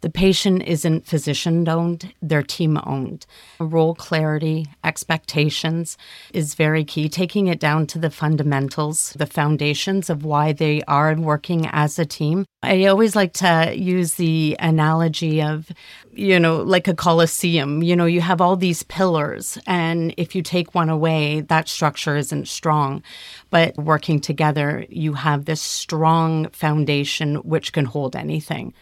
the 0.03 0.11
patient 0.11 0.65
isn't 0.65 1.07
physician 1.07 1.69
owned, 1.69 2.13
they're 2.21 2.43
team 2.43 2.79
owned. 2.85 3.25
Role 3.61 3.95
clarity, 3.95 4.67
expectations 4.83 5.97
is 6.35 6.55
very 6.55 6.85
key, 6.85 7.09
taking 7.09 7.47
it 7.47 7.61
down 7.61 7.87
to 7.87 8.01
the 8.01 8.11
fundamentals, 8.11 9.15
the 9.17 9.27
foundations 9.27 10.11
of 10.11 10.25
why 10.25 10.53
they 10.53 10.83
are 10.89 11.15
working 11.15 11.69
as 11.71 12.01
a 12.01 12.05
team. 12.05 12.45
I 12.65 12.87
always 12.87 13.15
like 13.15 13.33
to 13.35 13.73
use 13.77 14.15
the 14.15 14.57
analogy 14.59 15.41
of, 15.41 15.71
you 16.13 16.39
know, 16.41 16.63
like 16.63 16.89
a 16.89 16.95
coliseum. 16.95 17.83
You 17.83 17.95
know, 17.95 18.07
you 18.07 18.21
have 18.21 18.41
all 18.41 18.57
these 18.57 18.83
pillars, 18.83 19.57
and 19.69 20.13
if 20.17 20.35
you 20.35 20.43
take 20.43 20.75
one 20.75 20.89
away, 20.89 21.43
that 21.43 21.69
structure 21.69 22.17
isn't 22.17 22.49
strong. 22.49 23.05
But 23.51 23.77
working 23.77 24.21
together, 24.21 24.85
you 24.89 25.15
have 25.15 25.45
this 25.45 25.61
strong 25.61 26.49
foundation 26.51 27.37
which 27.37 27.73
can 27.73 27.85
hold 27.85 28.17
anything 28.17 28.75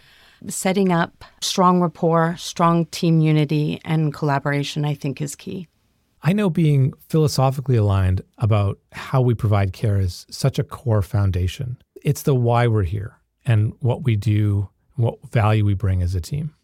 setting 0.49 0.92
up 0.92 1.25
strong 1.40 1.80
rapport, 1.80 2.37
strong 2.38 2.87
team 2.87 3.20
unity, 3.20 3.80
and 3.85 4.12
collaboration, 4.12 4.85
I 4.85 4.94
think, 4.94 5.20
is 5.20 5.35
key. 5.35 5.68
I 6.23 6.32
know 6.32 6.50
being 6.50 6.92
philosophically 7.09 7.76
aligned 7.76 8.23
about 8.38 8.78
how 8.92 9.23
we 9.23 9.35
provide 9.35 9.73
care 9.73 9.99
is 9.99 10.26
such 10.30 10.59
a 10.59 10.64
core 10.64 11.02
foundation. 11.02 11.78
It's 12.02 12.23
the 12.23 12.35
why 12.35 12.66
we're 12.66 12.82
here 12.82 13.16
and 13.47 13.73
what 13.80 14.04
we 14.04 14.16
do, 14.16 14.68
what 14.97 15.18
value 15.30 15.64
we 15.64 15.75
bring 15.75 16.02
as 16.02 16.14
a 16.14 16.20
team. 16.20 16.54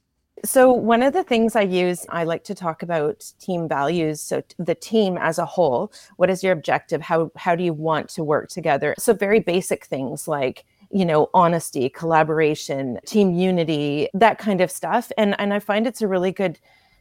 So, 0.45 0.71
one 0.71 1.03
of 1.03 1.15
the 1.15 1.25
things 1.25 1.57
I 1.57 1.63
use, 1.63 2.05
I 2.11 2.25
like 2.25 2.45
to 2.45 2.55
talk 2.55 2.83
about 2.83 3.33
team 3.41 3.69
values. 3.69 4.21
So, 4.21 4.43
the 4.59 4.75
team 4.75 5.17
as 5.17 5.39
a 5.39 5.47
whole, 5.47 5.91
what 6.17 6.29
is 6.29 6.45
your 6.45 6.53
objective? 6.53 7.01
How, 7.01 7.33
how 7.37 7.57
do 7.57 7.65
you 7.65 7.73
want 7.73 8.11
to 8.11 8.23
work 8.23 8.51
together? 8.51 8.95
So, 8.99 9.15
very 9.15 9.41
basic 9.41 9.87
things 9.87 10.29
like 10.29 10.65
you 10.91 11.05
know 11.05 11.29
honesty 11.35 11.89
collaboration 11.89 12.99
team 13.07 13.35
unity 13.35 14.09
that 14.15 14.39
kind 14.39 14.61
of 14.61 14.71
stuff. 14.71 15.11
And 15.19 15.39
and 15.39 15.53
i 15.53 15.59
find 15.59 15.87
it's 15.87 16.03
a 16.03 16.09
really 16.09 16.33
good 16.33 16.59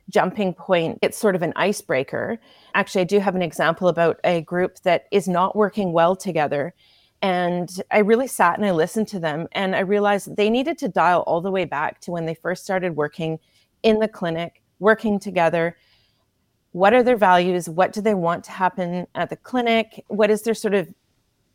jumping 0.09 0.53
point. 0.53 0.99
It's 1.01 1.17
sort 1.17 1.35
of 1.35 1.41
an 1.41 1.53
icebreaker. 1.55 2.39
Actually 2.73 3.01
i 3.01 3.05
do 3.05 3.19
have 3.19 3.35
an 3.35 3.41
example 3.41 3.87
about 3.87 4.19
a 4.23 4.41
group 4.41 4.79
that 4.83 5.05
is 5.11 5.27
not 5.27 5.55
working 5.55 5.93
well 5.93 6.15
together. 6.15 6.73
And 7.21 7.69
i 7.91 7.99
really 7.99 8.27
sat 8.27 8.57
and 8.57 8.65
i 8.65 8.71
listened 8.71 9.07
to 9.09 9.19
them 9.19 9.47
and 9.51 9.75
i 9.75 9.79
realized 9.79 10.35
they 10.35 10.49
needed 10.49 10.77
to 10.79 10.87
dial 10.87 11.21
all 11.21 11.41
the 11.41 11.51
way 11.51 11.65
back 11.65 12.01
to 12.01 12.11
when 12.11 12.25
they 12.25 12.35
first 12.35 12.63
started 12.63 12.95
working 12.95 13.39
in 13.83 13.99
the 13.99 14.07
clinic 14.07 14.61
working 14.79 15.19
together. 15.19 15.77
What 16.71 16.93
are 16.93 17.03
their 17.03 17.17
values? 17.17 17.69
What 17.69 17.93
do 17.93 18.01
they 18.01 18.13
want 18.13 18.43
to 18.45 18.51
happen 18.51 19.07
at 19.15 19.29
the 19.29 19.37
clinic? 19.37 20.03
What 20.07 20.29
is 20.29 20.41
their 20.41 20.53
sort 20.53 20.73
of 20.73 20.93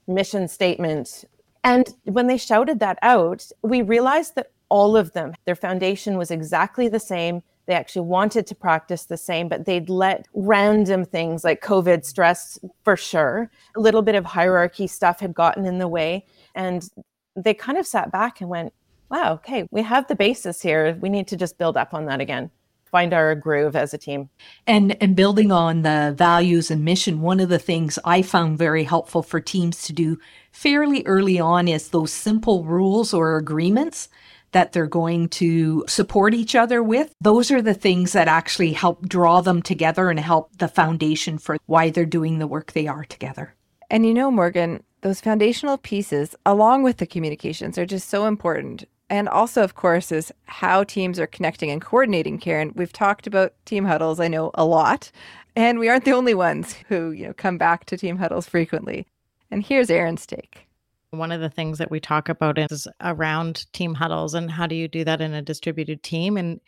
mission 0.07 0.49
statement 0.49 1.25
and 1.65 1.89
when 2.05 2.27
they 2.27 2.39
shouted 2.39 2.81
that 2.81 2.99
out, 3.03 3.47
we 3.63 3.83
realized 3.83 4.35
that 4.37 4.53
all 4.69 4.97
of 4.97 5.13
them, 5.13 5.35
their 5.45 5.57
foundation 5.57 6.17
was 6.17 6.31
exactly 6.31 6.89
the 6.89 7.01
same. 7.01 7.43
They 7.67 7.75
actually 7.75 8.07
wanted 8.07 8.47
to 8.47 8.55
practice 8.55 9.05
the 9.05 9.17
same, 9.17 9.49
but 9.49 9.67
they'd 9.67 9.91
let 9.91 10.27
random 10.35 11.05
things 11.05 11.45
like 11.45 11.63
COVID 11.63 12.05
stress 12.05 12.59
for 12.83 12.97
sure, 12.97 13.51
a 13.77 13.81
little 13.81 14.03
bit 14.03 14.15
of 14.15 14.25
hierarchy 14.25 14.87
stuff 14.87 15.21
had 15.21 15.35
gotten 15.35 15.67
in 15.67 15.79
the 15.79 15.89
way. 15.89 16.27
And 16.55 16.89
they 17.37 17.55
kind 17.55 17.79
of 17.79 17.87
sat 17.87 18.11
back 18.11 18.41
and 18.41 18.49
went, 18.49 18.73
wow, 19.11 19.35
okay, 19.35 19.67
we 19.71 19.83
have 19.83 20.07
the 20.07 20.15
basis 20.15 20.63
here. 20.63 20.97
We 21.01 21.09
need 21.09 21.29
to 21.29 21.37
just 21.37 21.59
build 21.59 21.77
up 21.77 21.95
on 21.95 22.07
that 22.07 22.21
again. 22.21 22.51
Find 22.91 23.13
our 23.13 23.35
groove 23.35 23.77
as 23.77 23.95
a 23.95 23.99
team. 23.99 24.29
And 24.67 24.97
and 25.03 25.17
building 25.17 25.53
on 25.53 25.83
the 25.83 26.15
values 26.17 26.71
and 26.71 26.85
mission, 26.85 27.21
one 27.21 27.41
of 27.41 27.49
the 27.49 27.59
things 27.59 27.99
I 28.05 28.23
found 28.23 28.59
very 28.59 28.85
helpful 28.85 29.23
for 29.23 29.41
teams 29.41 29.83
to 29.85 29.93
do 29.93 30.19
fairly 30.53 31.03
early 31.07 31.39
on 31.39 31.69
is 31.69 31.89
those 31.89 32.13
simple 32.13 32.65
rules 32.65 33.15
or 33.15 33.37
agreements 33.37 34.09
that 34.53 34.73
they're 34.73 34.87
going 34.87 35.29
to 35.29 35.85
support 35.87 36.35
each 36.35 36.55
other 36.55 36.83
with. 36.83 37.15
Those 37.21 37.51
are 37.51 37.63
the 37.63 37.75
things 37.75 38.13
that 38.13 38.29
actually 38.29 38.73
help 38.73 39.09
draw 39.09 39.41
them 39.41 39.63
together 39.63 40.11
and 40.11 40.19
help 40.19 40.57
the 40.59 40.69
foundation 40.69 41.39
for 41.39 41.57
why 41.67 41.91
they're 41.91 42.05
doing 42.05 42.39
the 42.39 42.47
work 42.47 42.73
they 42.73 42.87
are 42.87 43.05
together. 43.05 43.55
And 43.91 44.07
you 44.07 44.15
know, 44.15 44.31
Morgan, 44.31 44.83
those 45.03 45.21
foundational 45.21 45.79
pieces, 45.79 46.35
along 46.45 46.83
with 46.83 46.99
the 46.99 47.07
communications, 47.07 47.79
are 47.79 47.87
just 47.87 48.09
so 48.09 48.27
important. 48.27 48.85
And 49.11 49.29
also, 49.29 49.63
of 49.63 49.75
course, 49.75 50.13
is 50.13 50.33
how 50.47 50.85
teams 50.85 51.19
are 51.19 51.27
connecting 51.27 51.71
and 51.71 51.83
coordinating 51.83 52.39
Karen. 52.39 52.73
We've 52.77 52.93
talked 52.93 53.27
about 53.27 53.53
team 53.67 53.85
huddles, 53.85 54.21
I 54.21 54.29
know, 54.29 54.53
a 54.55 54.65
lot. 54.65 55.11
And 55.57 55.81
we 55.81 55.89
aren't 55.89 56.05
the 56.05 56.13
only 56.13 56.33
ones 56.33 56.77
who, 56.89 57.11
you 57.11 57.27
know, 57.27 57.33
come 57.33 57.59
back 57.59 57.87
to 57.87 57.97
team 57.97 58.17
huddles 58.17 58.49
frequently. 58.49 59.09
And 59.51 59.67
here's 59.67 59.91
Aaron's 59.91 60.27
take. 60.27 60.69
One 61.11 61.33
of 61.33 61.41
the 61.41 61.51
things 61.51 61.79
that 61.79 61.91
we 61.91 61.99
talk 61.99 62.29
about 62.29 62.57
is 62.57 62.87
around 63.01 63.67
team 63.73 63.95
huddles 63.95 64.33
and 64.33 64.49
how 64.49 64.69
do 64.69 64.77
you 64.77 64.87
do 64.87 65.03
that 65.03 65.21
in 65.21 65.35
a 65.35 65.43
distributed 65.43 66.05
team? 66.05 66.37
And 66.37 66.61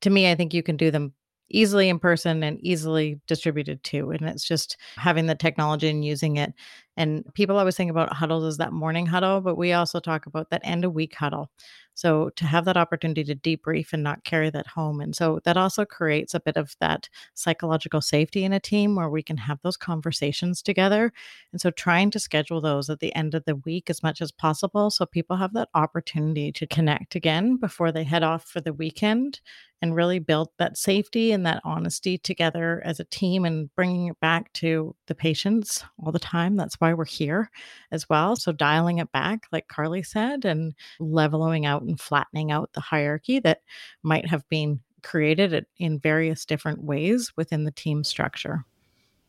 to 0.00 0.08
me, 0.08 0.30
I 0.30 0.34
think 0.34 0.54
you 0.54 0.62
can 0.62 0.78
do 0.78 0.90
them 0.90 1.12
easily 1.52 1.88
in 1.88 1.98
person 1.98 2.42
and 2.42 2.60
easily 2.60 3.20
distributed 3.26 3.82
too. 3.84 4.10
And 4.10 4.28
it's 4.28 4.44
just 4.44 4.76
having 4.96 5.26
the 5.26 5.34
technology 5.34 5.88
and 5.88 6.04
using 6.04 6.36
it. 6.36 6.52
And 6.96 7.24
people 7.34 7.56
always 7.56 7.76
think 7.76 7.90
about 7.90 8.12
huddles 8.12 8.44
as 8.44 8.56
that 8.58 8.72
morning 8.72 9.06
huddle, 9.06 9.40
but 9.40 9.56
we 9.56 9.72
also 9.72 9.98
talk 9.98 10.26
about 10.26 10.50
that 10.50 10.60
end 10.64 10.84
of 10.84 10.92
week 10.92 11.14
huddle. 11.14 11.50
So 11.94 12.30
to 12.36 12.46
have 12.46 12.64
that 12.64 12.76
opportunity 12.76 13.22
to 13.24 13.34
debrief 13.34 13.92
and 13.92 14.02
not 14.02 14.24
carry 14.24 14.50
that 14.50 14.66
home. 14.66 15.00
And 15.00 15.14
so 15.14 15.40
that 15.44 15.56
also 15.56 15.84
creates 15.84 16.34
a 16.34 16.40
bit 16.40 16.56
of 16.56 16.74
that 16.80 17.08
psychological 17.34 18.00
safety 18.00 18.44
in 18.44 18.52
a 18.52 18.60
team 18.60 18.94
where 18.94 19.10
we 19.10 19.22
can 19.22 19.36
have 19.36 19.58
those 19.62 19.76
conversations 19.76 20.62
together. 20.62 21.12
And 21.52 21.60
so 21.60 21.70
trying 21.70 22.10
to 22.12 22.18
schedule 22.18 22.60
those 22.60 22.88
at 22.88 23.00
the 23.00 23.14
end 23.14 23.34
of 23.34 23.44
the 23.44 23.56
week 23.56 23.90
as 23.90 24.02
much 24.02 24.20
as 24.20 24.32
possible 24.32 24.90
so 24.90 25.04
people 25.04 25.36
have 25.36 25.52
that 25.54 25.68
opportunity 25.74 26.50
to 26.52 26.66
connect 26.66 27.14
again 27.14 27.56
before 27.56 27.92
they 27.92 28.04
head 28.04 28.22
off 28.22 28.44
for 28.44 28.60
the 28.60 28.72
weekend 28.72 29.40
and 29.82 29.96
really 29.96 30.20
build 30.20 30.48
that 30.58 30.78
safety 30.78 31.32
and 31.32 31.44
that 31.44 31.60
honesty 31.64 32.16
together 32.16 32.80
as 32.84 33.00
a 33.00 33.04
team 33.04 33.44
and 33.44 33.68
bringing 33.74 34.06
it 34.06 34.20
back 34.20 34.52
to 34.54 34.94
the 35.08 35.14
patients 35.14 35.84
all 35.98 36.12
the 36.12 36.20
time. 36.20 36.56
That's 36.56 36.76
why 36.76 36.94
we're 36.94 37.04
here 37.04 37.50
as 37.90 38.08
well. 38.08 38.36
So 38.36 38.52
dialing 38.52 38.98
it 38.98 39.10
back, 39.10 39.46
like 39.50 39.66
Carly 39.66 40.04
said, 40.04 40.44
and 40.44 40.72
leveling 41.00 41.66
out 41.66 41.82
and 41.82 42.00
flattening 42.00 42.52
out 42.52 42.72
the 42.72 42.80
hierarchy 42.80 43.40
that 43.40 43.62
might 44.04 44.28
have 44.28 44.48
been 44.48 44.80
created 45.02 45.66
in 45.78 45.98
various 45.98 46.46
different 46.46 46.84
ways 46.84 47.32
within 47.36 47.64
the 47.64 47.72
team 47.72 48.04
structure. 48.04 48.64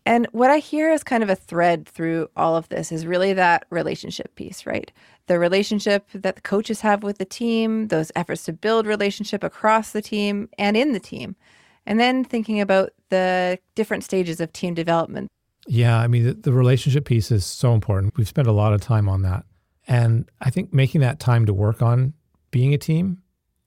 And 0.06 0.28
what 0.32 0.50
I 0.50 0.58
hear 0.58 0.92
is 0.92 1.04
kind 1.04 1.24
of 1.24 1.30
a 1.30 1.36
thread 1.36 1.88
through 1.88 2.30
all 2.36 2.58
of 2.58 2.68
this 2.70 2.92
is 2.92 3.06
really 3.06 3.34
that 3.34 3.66
relationship 3.70 4.36
piece, 4.36 4.66
right? 4.66 4.92
The 5.28 5.40
relationship 5.40 6.08
that 6.14 6.36
the 6.36 6.42
coaches 6.42 6.82
have 6.82 7.04
with 7.04 7.18
the 7.20 7.26
team, 7.26 7.88
those 7.88 8.12
efforts 8.16 8.44
to 8.46 8.54
build 8.54 8.86
relationship 8.86 9.44
across 9.44 9.92
the 9.92 10.02
team 10.02 10.50
and 10.58 10.76
in 10.76 10.92
the 10.92 11.00
team. 11.00 11.38
And 11.86 12.00
then 12.00 12.26
thinking 12.26 12.60
about 12.60 12.92
the 13.10 13.60
different 13.76 14.04
stages 14.04 14.42
of 14.42 14.52
team 14.52 14.74
development. 14.74 15.30
Yeah, 15.68 15.98
I 15.98 16.08
mean, 16.08 16.26
the, 16.26 16.34
the 16.34 16.54
relationship 16.54 17.06
piece 17.06 17.32
is 17.32 17.46
so 17.46 17.74
important. 17.74 18.18
We've 18.18 18.28
spent 18.28 18.48
a 18.48 18.54
lot 18.54 18.74
of 18.74 18.82
time 18.82 19.08
on 19.08 19.22
that. 19.22 19.46
And 19.88 20.30
I 20.42 20.50
think 20.50 20.74
making 20.74 21.02
that 21.02 21.20
time 21.20 21.46
to 21.46 21.54
work 21.54 21.82
on 21.82 22.14
being 22.52 22.74
a 22.74 22.78
team, 22.78 23.20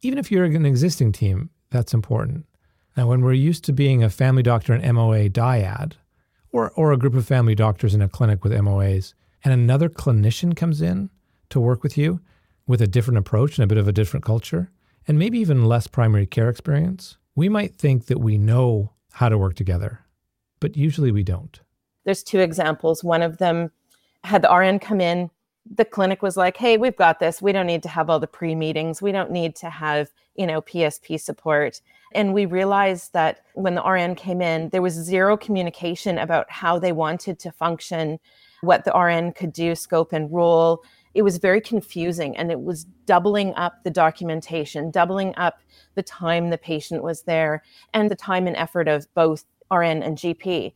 even 0.02 0.18
if 0.18 0.30
you're 0.30 0.44
an 0.44 0.66
existing 0.66 1.12
team, 1.12 1.50
that's 1.70 1.94
important. 1.94 2.46
Now, 2.96 3.08
when 3.08 3.22
we're 3.22 3.32
used 3.32 3.64
to 3.64 3.72
being 3.72 4.02
a 4.02 4.10
family 4.10 4.42
doctor 4.42 4.72
and 4.72 4.94
MOA 4.94 5.28
dyad, 5.28 5.92
or, 6.56 6.72
or 6.74 6.90
a 6.90 6.96
group 6.96 7.14
of 7.14 7.26
family 7.26 7.54
doctors 7.54 7.94
in 7.94 8.00
a 8.00 8.08
clinic 8.08 8.42
with 8.42 8.50
MOAs, 8.50 9.12
and 9.44 9.52
another 9.52 9.90
clinician 9.90 10.56
comes 10.56 10.80
in 10.80 11.10
to 11.50 11.60
work 11.60 11.82
with 11.82 11.98
you 11.98 12.20
with 12.66 12.80
a 12.80 12.86
different 12.86 13.18
approach 13.18 13.58
and 13.58 13.64
a 13.64 13.66
bit 13.66 13.76
of 13.76 13.86
a 13.86 13.92
different 13.92 14.24
culture, 14.24 14.70
and 15.06 15.18
maybe 15.18 15.38
even 15.38 15.66
less 15.66 15.86
primary 15.86 16.24
care 16.24 16.48
experience, 16.48 17.18
we 17.34 17.50
might 17.50 17.76
think 17.76 18.06
that 18.06 18.20
we 18.20 18.38
know 18.38 18.92
how 19.12 19.28
to 19.28 19.36
work 19.36 19.54
together, 19.54 20.00
but 20.58 20.78
usually 20.78 21.12
we 21.12 21.22
don't. 21.22 21.60
There's 22.04 22.22
two 22.22 22.40
examples. 22.40 23.04
One 23.04 23.20
of 23.20 23.36
them 23.36 23.70
had 24.24 24.40
the 24.40 24.52
RN 24.52 24.78
come 24.78 25.02
in. 25.02 25.30
The 25.68 25.84
clinic 25.84 26.22
was 26.22 26.36
like, 26.36 26.56
hey, 26.56 26.76
we've 26.76 26.96
got 26.96 27.18
this. 27.18 27.42
We 27.42 27.52
don't 27.52 27.66
need 27.66 27.82
to 27.82 27.88
have 27.88 28.08
all 28.08 28.20
the 28.20 28.26
pre 28.26 28.54
meetings. 28.54 29.02
We 29.02 29.12
don't 29.12 29.30
need 29.30 29.56
to 29.56 29.70
have, 29.70 30.10
you 30.34 30.46
know, 30.46 30.62
PSP 30.62 31.20
support. 31.20 31.80
And 32.14 32.32
we 32.32 32.46
realized 32.46 33.12
that 33.12 33.40
when 33.54 33.74
the 33.74 33.82
RN 33.82 34.14
came 34.14 34.40
in, 34.40 34.68
there 34.70 34.82
was 34.82 34.94
zero 34.94 35.36
communication 35.36 36.18
about 36.18 36.50
how 36.50 36.78
they 36.78 36.92
wanted 36.92 37.38
to 37.40 37.52
function, 37.52 38.18
what 38.60 38.84
the 38.84 38.92
RN 38.92 39.32
could 39.32 39.52
do, 39.52 39.74
scope 39.74 40.12
and 40.12 40.32
role. 40.32 40.82
It 41.14 41.22
was 41.22 41.38
very 41.38 41.60
confusing 41.60 42.36
and 42.36 42.50
it 42.50 42.60
was 42.60 42.84
doubling 43.06 43.54
up 43.54 43.82
the 43.84 43.90
documentation, 43.90 44.90
doubling 44.90 45.34
up 45.36 45.58
the 45.94 46.02
time 46.02 46.50
the 46.50 46.58
patient 46.58 47.02
was 47.02 47.22
there, 47.22 47.62
and 47.92 48.10
the 48.10 48.16
time 48.16 48.46
and 48.46 48.56
effort 48.56 48.86
of 48.86 49.12
both 49.14 49.44
RN 49.72 50.02
and 50.02 50.16
GP. 50.16 50.72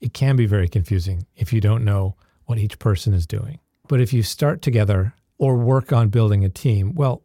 It 0.00 0.14
can 0.14 0.36
be 0.36 0.46
very 0.46 0.68
confusing 0.68 1.26
if 1.36 1.52
you 1.52 1.60
don't 1.60 1.84
know 1.84 2.16
what 2.46 2.58
each 2.58 2.78
person 2.78 3.12
is 3.12 3.26
doing. 3.26 3.58
But 3.90 4.00
if 4.00 4.12
you 4.12 4.22
start 4.22 4.62
together 4.62 5.14
or 5.38 5.56
work 5.56 5.92
on 5.92 6.10
building 6.10 6.44
a 6.44 6.48
team, 6.48 6.94
well, 6.94 7.24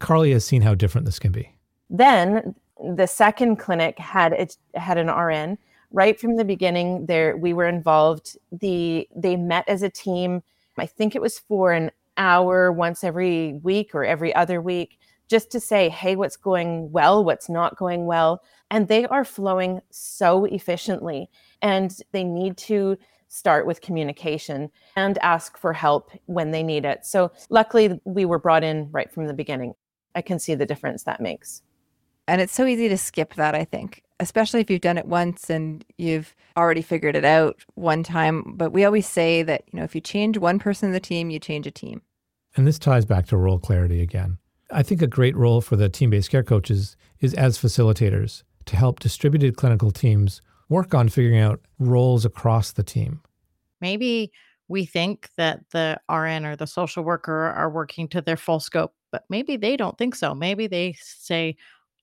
Carly 0.00 0.32
has 0.32 0.44
seen 0.44 0.62
how 0.62 0.74
different 0.74 1.04
this 1.04 1.20
can 1.20 1.30
be. 1.30 1.54
Then 1.88 2.56
the 2.96 3.06
second 3.06 3.60
clinic 3.60 4.00
had 4.00 4.32
it 4.32 4.56
had 4.74 4.98
an 4.98 5.06
RN 5.06 5.58
right 5.92 6.18
from 6.18 6.34
the 6.34 6.44
beginning. 6.44 7.06
There 7.06 7.36
we 7.36 7.52
were 7.52 7.68
involved. 7.68 8.36
The 8.50 9.08
they 9.14 9.36
met 9.36 9.68
as 9.68 9.84
a 9.84 9.90
team. 9.90 10.42
I 10.76 10.86
think 10.86 11.14
it 11.14 11.22
was 11.22 11.38
for 11.38 11.70
an 11.70 11.92
hour 12.16 12.72
once 12.72 13.04
every 13.04 13.60
week 13.62 13.94
or 13.94 14.04
every 14.04 14.34
other 14.34 14.60
week, 14.60 14.98
just 15.28 15.52
to 15.52 15.60
say, 15.60 15.88
hey, 15.88 16.16
what's 16.16 16.36
going 16.36 16.90
well, 16.90 17.24
what's 17.24 17.48
not 17.48 17.76
going 17.76 18.06
well, 18.06 18.42
and 18.72 18.88
they 18.88 19.06
are 19.06 19.24
flowing 19.24 19.80
so 19.90 20.46
efficiently. 20.46 21.30
And 21.60 21.96
they 22.10 22.24
need 22.24 22.56
to 22.56 22.98
start 23.32 23.66
with 23.66 23.80
communication 23.80 24.70
and 24.94 25.16
ask 25.22 25.56
for 25.56 25.72
help 25.72 26.10
when 26.26 26.50
they 26.50 26.62
need 26.62 26.84
it. 26.84 27.06
So 27.06 27.32
luckily, 27.48 27.98
we 28.04 28.26
were 28.26 28.38
brought 28.38 28.62
in 28.62 28.90
right 28.92 29.10
from 29.10 29.26
the 29.26 29.32
beginning. 29.32 29.72
I 30.14 30.20
can 30.20 30.38
see 30.38 30.54
the 30.54 30.66
difference 30.66 31.04
that 31.04 31.18
makes. 31.18 31.62
And 32.28 32.42
it's 32.42 32.52
so 32.52 32.66
easy 32.66 32.90
to 32.90 32.98
skip 32.98 33.34
that, 33.34 33.54
I 33.54 33.64
think, 33.64 34.02
especially 34.20 34.60
if 34.60 34.70
you've 34.70 34.82
done 34.82 34.98
it 34.98 35.06
once 35.06 35.48
and 35.48 35.82
you've 35.96 36.36
already 36.58 36.82
figured 36.82 37.16
it 37.16 37.24
out 37.24 37.64
one 37.74 38.02
time. 38.02 38.52
But 38.54 38.70
we 38.70 38.84
always 38.84 39.08
say 39.08 39.42
that, 39.44 39.64
you 39.72 39.78
know, 39.78 39.84
if 39.84 39.94
you 39.94 40.02
change 40.02 40.36
one 40.36 40.58
person 40.58 40.88
in 40.88 40.92
the 40.92 41.00
team, 41.00 41.30
you 41.30 41.38
change 41.38 41.66
a 41.66 41.70
team. 41.70 42.02
And 42.54 42.66
this 42.66 42.78
ties 42.78 43.06
back 43.06 43.26
to 43.28 43.38
role 43.38 43.58
clarity 43.58 44.02
again. 44.02 44.36
I 44.70 44.82
think 44.82 45.00
a 45.00 45.06
great 45.06 45.34
role 45.34 45.62
for 45.62 45.76
the 45.76 45.88
team 45.88 46.10
based 46.10 46.30
care 46.30 46.42
coaches 46.42 46.96
is 47.20 47.32
as 47.32 47.56
facilitators 47.56 48.42
to 48.66 48.76
help 48.76 49.00
distributed 49.00 49.56
clinical 49.56 49.90
teams 49.90 50.42
work 50.72 50.94
on 50.94 51.08
figuring 51.08 51.38
out 51.38 51.60
roles 51.78 52.24
across 52.24 52.72
the 52.72 52.82
team. 52.82 53.20
Maybe 53.80 54.32
we 54.68 54.86
think 54.86 55.28
that 55.36 55.60
the 55.70 56.00
RN 56.10 56.46
or 56.46 56.56
the 56.56 56.66
social 56.66 57.04
worker 57.04 57.48
are 57.48 57.70
working 57.70 58.08
to 58.08 58.22
their 58.22 58.38
full 58.38 58.58
scope, 58.58 58.94
but 59.10 59.24
maybe 59.28 59.56
they 59.56 59.76
don't 59.76 59.98
think 59.98 60.14
so. 60.14 60.34
Maybe 60.34 60.66
they 60.66 60.94
say, 60.98 61.56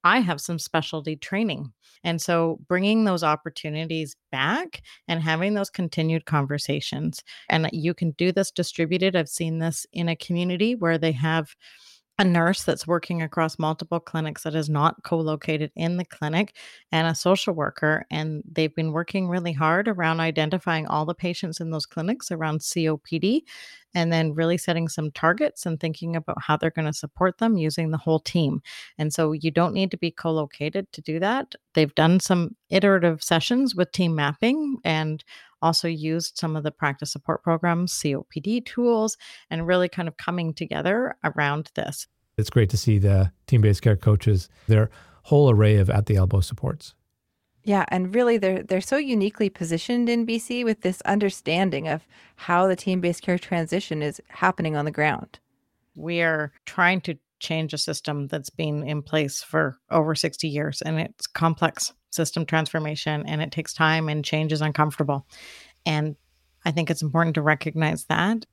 I 0.03 0.19
have 0.19 0.39
some 0.39 0.59
specialty 0.59 1.15
training. 1.15 1.73
And 2.03 2.21
so 2.21 2.59
bringing 2.67 3.03
those 3.03 3.23
opportunities 3.23 4.15
back 4.31 4.83
and 5.07 5.21
having 5.21 5.55
those 5.55 5.69
continued 5.69 6.25
conversations. 6.25 7.23
And 7.49 7.69
you 7.73 7.93
can 7.93 8.11
do 8.11 8.31
this 8.31 8.51
distributed. 8.51 9.15
I've 9.15 9.29
seen 9.29 9.59
this 9.59 9.85
in 9.91 10.07
a 10.07 10.15
community 10.15 10.75
where 10.75 10.97
they 10.97 11.11
have 11.13 11.55
a 12.19 12.23
nurse 12.25 12.63
that's 12.63 12.85
working 12.85 13.21
across 13.21 13.57
multiple 13.57 13.99
clinics 14.01 14.43
that 14.43 14.53
is 14.53 14.69
not 14.69 15.01
co 15.03 15.17
located 15.17 15.71
in 15.75 15.95
the 15.95 16.03
clinic, 16.03 16.53
and 16.91 17.07
a 17.07 17.15
social 17.15 17.53
worker. 17.53 18.05
And 18.11 18.43
they've 18.51 18.75
been 18.75 18.91
working 18.91 19.29
really 19.29 19.53
hard 19.53 19.87
around 19.87 20.19
identifying 20.19 20.85
all 20.85 21.05
the 21.05 21.15
patients 21.15 21.61
in 21.61 21.71
those 21.71 21.85
clinics 21.85 22.29
around 22.29 22.59
COPD 22.59 23.43
and 23.95 24.11
then 24.11 24.33
really 24.33 24.57
setting 24.57 24.87
some 24.87 25.11
targets 25.11 25.65
and 25.65 25.79
thinking 25.79 26.15
about 26.15 26.41
how 26.41 26.57
they're 26.57 26.69
going 26.69 26.85
to 26.85 26.93
support 26.93 27.37
them 27.37 27.57
using 27.57 27.89
the 27.89 27.97
whole 27.97 28.19
team. 28.19 28.61
And 28.97 29.13
so 29.13 29.31
you 29.31 29.49
don't 29.49 29.73
need 29.73 29.89
to 29.91 29.97
be 29.97 30.11
co 30.11 30.31
located 30.31 30.91
to 30.91 31.01
do 31.01 31.19
that. 31.19 31.55
They've 31.73 31.95
done 31.95 32.19
some 32.19 32.55
iterative 32.69 33.23
sessions 33.23 33.75
with 33.75 33.93
team 33.93 34.13
mapping 34.13 34.77
and 34.83 35.23
also 35.61 35.87
used 35.87 36.37
some 36.37 36.55
of 36.55 36.63
the 36.63 36.71
practice 36.71 37.11
support 37.11 37.43
programs, 37.43 37.93
COPD 37.93 38.65
tools, 38.65 39.17
and 39.49 39.67
really 39.67 39.89
kind 39.89 40.07
of 40.07 40.17
coming 40.17 40.53
together 40.53 41.15
around 41.23 41.71
this. 41.75 42.07
It's 42.37 42.49
great 42.49 42.69
to 42.69 42.77
see 42.77 42.99
the 42.99 43.31
team 43.47 43.61
based 43.61 43.81
care 43.81 43.97
coaches, 43.97 44.49
their 44.67 44.89
whole 45.23 45.49
array 45.49 45.77
of 45.77 45.89
at 45.89 46.05
the 46.05 46.15
elbow 46.15 46.41
supports. 46.41 46.95
Yeah, 47.63 47.85
and 47.89 48.15
really 48.15 48.37
they're 48.37 48.63
they're 48.63 48.81
so 48.81 48.97
uniquely 48.97 49.49
positioned 49.49 50.09
in 50.09 50.25
BC 50.25 50.63
with 50.63 50.81
this 50.81 51.01
understanding 51.01 51.87
of 51.87 52.07
how 52.35 52.67
the 52.67 52.75
team-based 52.75 53.21
care 53.21 53.37
transition 53.37 54.01
is 54.01 54.21
happening 54.29 54.75
on 54.75 54.85
the 54.85 54.91
ground. 54.91 55.39
We 55.95 56.21
are 56.21 56.53
trying 56.65 57.01
to 57.01 57.17
change 57.39 57.73
a 57.73 57.77
system 57.77 58.27
that's 58.27 58.49
been 58.49 58.83
in 58.83 59.01
place 59.01 59.41
for 59.41 59.79
over 59.89 60.15
60 60.15 60.47
years 60.47 60.81
and 60.81 60.99
it's 60.99 61.27
complex 61.27 61.93
system 62.11 62.45
transformation 62.45 63.23
and 63.25 63.41
it 63.41 63.51
takes 63.51 63.73
time 63.73 64.09
and 64.09 64.25
change 64.25 64.51
is 64.51 64.61
uncomfortable. 64.61 65.25
And 65.85 66.15
I 66.65 66.71
think 66.71 66.89
it's 66.89 67.01
important 67.01 67.35
to 67.35 67.41
recognize 67.41 68.05
that. 68.05 68.45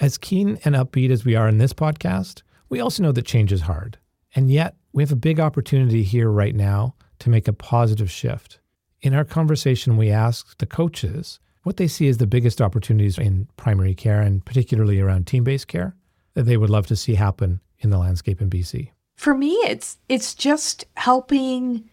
As 0.00 0.18
keen 0.18 0.58
and 0.64 0.74
upbeat 0.74 1.10
as 1.10 1.24
we 1.24 1.34
are 1.34 1.48
in 1.48 1.58
this 1.58 1.72
podcast, 1.72 2.42
we 2.68 2.80
also 2.80 3.02
know 3.02 3.12
that 3.12 3.26
change 3.26 3.52
is 3.52 3.62
hard. 3.62 3.98
And 4.34 4.50
yet, 4.50 4.76
we 4.92 5.02
have 5.02 5.12
a 5.12 5.16
big 5.16 5.38
opportunity 5.38 6.02
here 6.02 6.30
right 6.30 6.54
now 6.54 6.94
to 7.18 7.30
make 7.30 7.46
a 7.46 7.52
positive 7.52 8.10
shift. 8.10 8.58
In 9.02 9.14
our 9.14 9.24
conversation, 9.24 9.96
we 9.96 10.10
asked 10.10 10.58
the 10.58 10.66
coaches 10.66 11.38
what 11.62 11.76
they 11.76 11.86
see 11.86 12.08
as 12.08 12.18
the 12.18 12.26
biggest 12.26 12.60
opportunities 12.60 13.18
in 13.18 13.48
primary 13.56 13.94
care 13.94 14.20
and 14.20 14.44
particularly 14.44 15.00
around 15.00 15.26
team 15.26 15.44
based 15.44 15.68
care 15.68 15.94
that 16.34 16.44
they 16.44 16.56
would 16.56 16.70
love 16.70 16.86
to 16.86 16.96
see 16.96 17.14
happen 17.14 17.60
in 17.82 17.90
the 17.90 17.98
landscape 17.98 18.40
in 18.40 18.48
BC. 18.48 18.90
For 19.16 19.34
me, 19.34 19.52
it's 19.66 19.98
it's 20.08 20.34
just 20.34 20.84
helping 20.96 21.88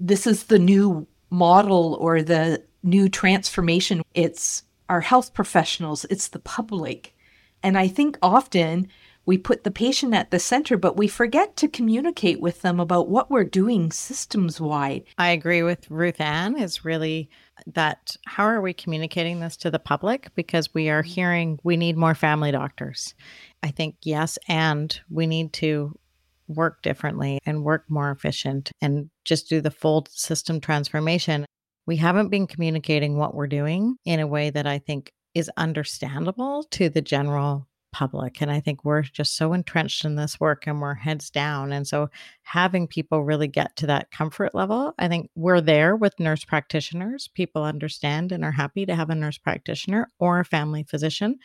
this 0.00 0.26
is 0.26 0.44
the 0.44 0.58
new 0.58 1.06
model 1.30 1.96
or 2.00 2.22
the 2.22 2.62
new 2.82 3.08
transformation. 3.08 4.02
It's 4.14 4.64
our 4.88 5.00
health 5.00 5.34
professionals, 5.34 6.04
it's 6.10 6.28
the 6.28 6.38
public. 6.38 7.14
And 7.62 7.76
I 7.78 7.88
think 7.88 8.18
often 8.22 8.88
we 9.24 9.36
put 9.36 9.64
the 9.64 9.72
patient 9.72 10.14
at 10.14 10.30
the 10.30 10.38
center, 10.38 10.76
but 10.76 10.96
we 10.96 11.08
forget 11.08 11.56
to 11.56 11.68
communicate 11.68 12.40
with 12.40 12.62
them 12.62 12.78
about 12.78 13.08
what 13.08 13.28
we're 13.28 13.42
doing 13.42 13.90
systems 13.90 14.60
wide. 14.60 15.04
I 15.18 15.30
agree 15.30 15.64
with 15.64 15.90
Ruth 15.90 16.20
Ann 16.20 16.56
is 16.56 16.84
really 16.84 17.28
that 17.66 18.16
how 18.26 18.44
are 18.44 18.60
we 18.60 18.72
communicating 18.72 19.40
this 19.40 19.56
to 19.58 19.70
the 19.70 19.78
public? 19.78 20.30
Because 20.34 20.72
we 20.72 20.88
are 20.88 21.02
hearing 21.02 21.58
we 21.64 21.76
need 21.76 21.96
more 21.96 22.14
family 22.14 22.52
doctors. 22.52 23.14
I 23.62 23.70
think 23.70 23.96
yes, 24.02 24.38
and 24.48 24.98
we 25.10 25.26
need 25.26 25.52
to 25.54 25.98
work 26.48 26.82
differently 26.82 27.40
and 27.44 27.64
work 27.64 27.84
more 27.88 28.10
efficient 28.10 28.70
and 28.80 29.10
just 29.24 29.48
do 29.48 29.60
the 29.60 29.70
full 29.70 30.06
system 30.10 30.60
transformation. 30.60 31.44
We 31.86 31.96
haven't 31.96 32.28
been 32.28 32.46
communicating 32.46 33.16
what 33.16 33.34
we're 33.34 33.46
doing 33.46 33.96
in 34.04 34.20
a 34.20 34.26
way 34.26 34.50
that 34.50 34.66
I 34.66 34.78
think 34.78 35.10
is 35.34 35.50
understandable 35.56 36.64
to 36.70 36.88
the 36.88 37.02
general 37.02 37.68
public. 37.96 38.42
And 38.42 38.50
I 38.50 38.60
think 38.60 38.84
we're 38.84 39.00
just 39.00 39.36
so 39.36 39.54
entrenched 39.54 40.04
in 40.04 40.16
this 40.16 40.38
work 40.38 40.66
and 40.66 40.82
we're 40.82 40.92
heads 40.92 41.30
down. 41.30 41.72
And 41.72 41.88
so 41.88 42.10
having 42.42 42.86
people 42.86 43.24
really 43.24 43.48
get 43.48 43.74
to 43.76 43.86
that 43.86 44.10
comfort 44.10 44.54
level, 44.54 44.92
I 44.98 45.08
think 45.08 45.30
we're 45.34 45.62
there 45.62 45.96
with 45.96 46.20
nurse 46.20 46.44
practitioners. 46.44 47.28
People 47.28 47.64
understand 47.64 48.32
and 48.32 48.44
are 48.44 48.52
happy 48.52 48.84
to 48.84 48.94
have 48.94 49.08
a 49.08 49.14
nurse 49.14 49.38
practitioner 49.38 50.10
or 50.18 50.40
a 50.40 50.44
family 50.44 50.82
physician 50.82 51.38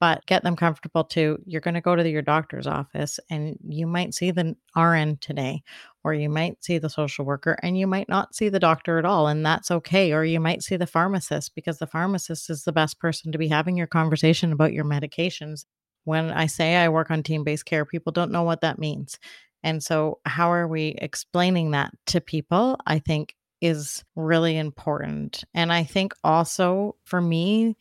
but 0.00 0.24
get 0.26 0.44
them 0.44 0.56
comfortable 0.56 1.04
too. 1.04 1.38
You're 1.44 1.60
going 1.60 1.74
to 1.74 1.80
go 1.80 1.96
to 1.96 2.08
your 2.08 2.22
doctor's 2.22 2.66
office 2.66 3.18
and 3.30 3.56
you 3.68 3.86
might 3.86 4.14
see 4.14 4.30
the 4.30 4.54
RN 4.76 5.18
today, 5.20 5.62
or 6.04 6.14
you 6.14 6.28
might 6.28 6.62
see 6.62 6.78
the 6.78 6.88
social 6.88 7.24
worker, 7.24 7.58
and 7.62 7.76
you 7.76 7.86
might 7.86 8.08
not 8.08 8.34
see 8.34 8.48
the 8.48 8.60
doctor 8.60 8.98
at 8.98 9.04
all. 9.04 9.26
And 9.26 9.44
that's 9.44 9.70
okay. 9.70 10.12
Or 10.12 10.24
you 10.24 10.38
might 10.38 10.62
see 10.62 10.76
the 10.76 10.86
pharmacist 10.86 11.54
because 11.54 11.78
the 11.78 11.86
pharmacist 11.86 12.48
is 12.48 12.64
the 12.64 12.72
best 12.72 13.00
person 13.00 13.32
to 13.32 13.38
be 13.38 13.48
having 13.48 13.76
your 13.76 13.88
conversation 13.88 14.52
about 14.52 14.72
your 14.72 14.84
medications. 14.84 15.64
When 16.04 16.30
I 16.30 16.46
say 16.46 16.76
I 16.76 16.88
work 16.88 17.10
on 17.10 17.22
team 17.22 17.44
based 17.44 17.66
care, 17.66 17.84
people 17.84 18.12
don't 18.12 18.32
know 18.32 18.42
what 18.42 18.62
that 18.62 18.78
means. 18.78 19.18
And 19.62 19.82
so, 19.82 20.20
how 20.24 20.52
are 20.52 20.68
we 20.68 20.96
explaining 20.98 21.72
that 21.72 21.92
to 22.06 22.20
people? 22.20 22.78
I 22.86 22.98
think 22.98 23.34
is 23.60 24.04
really 24.14 24.56
important. 24.56 25.44
And 25.54 25.72
I 25.72 25.84
think 25.84 26.14
also 26.22 26.94
for 27.04 27.20
me, 27.20 27.76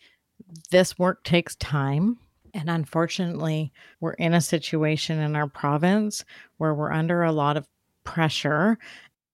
this 0.72 0.98
work 0.98 1.24
takes 1.24 1.56
time. 1.56 2.18
And 2.54 2.70
unfortunately, 2.70 3.72
we're 4.00 4.14
in 4.14 4.34
a 4.34 4.42
situation 4.42 5.20
in 5.20 5.36
our 5.36 5.48
province 5.48 6.26
where 6.58 6.74
we're 6.74 6.92
under 6.92 7.24
a 7.24 7.32
lot 7.32 7.58
of 7.58 7.68
pressure 8.04 8.80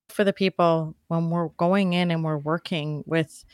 for 0.08 0.24
the 0.24 0.32
people 0.32 0.94
when 1.08 1.30
we're 1.30 1.48
going 1.48 1.94
in 1.94 2.10
and 2.10 2.22
we're 2.22 2.38
working 2.38 3.02
with 3.06 3.44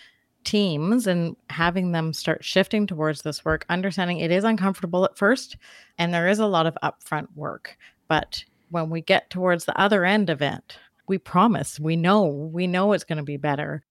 teams 0.45 1.07
and 1.07 1.37
having 1.51 1.93
them 1.93 2.13
start 2.13 2.45
shifting 2.45 2.87
towards 2.87 3.23
this 3.23 3.45
work, 3.45 3.65
understanding 3.69 4.19
it 4.19 4.31
is 4.31 4.45
uncomfortable 4.45 5.05
at 5.05 5.17
first 5.17 5.57
and 5.99 6.13
there 6.13 6.29
is 6.29 6.39
a 6.39 6.47
lot 6.47 6.67
of 6.67 6.77
upfront 6.83 7.29
work. 7.35 7.77
But 8.09 8.45
when 8.71 8.91
we 8.91 9.01
get 9.01 9.31
towards 9.31 9.65
the 9.65 9.79
other 9.79 10.05
end 10.05 10.31
of 10.31 10.43
it, 10.43 10.77
we 11.07 11.19
promise, 11.19 11.81
we 11.81 11.97
know, 11.97 12.25
we 12.25 12.67
know 12.67 12.93
it's 12.93 13.05
going 13.05 13.19
to 13.19 13.25
be 13.25 13.37
better 13.37 13.85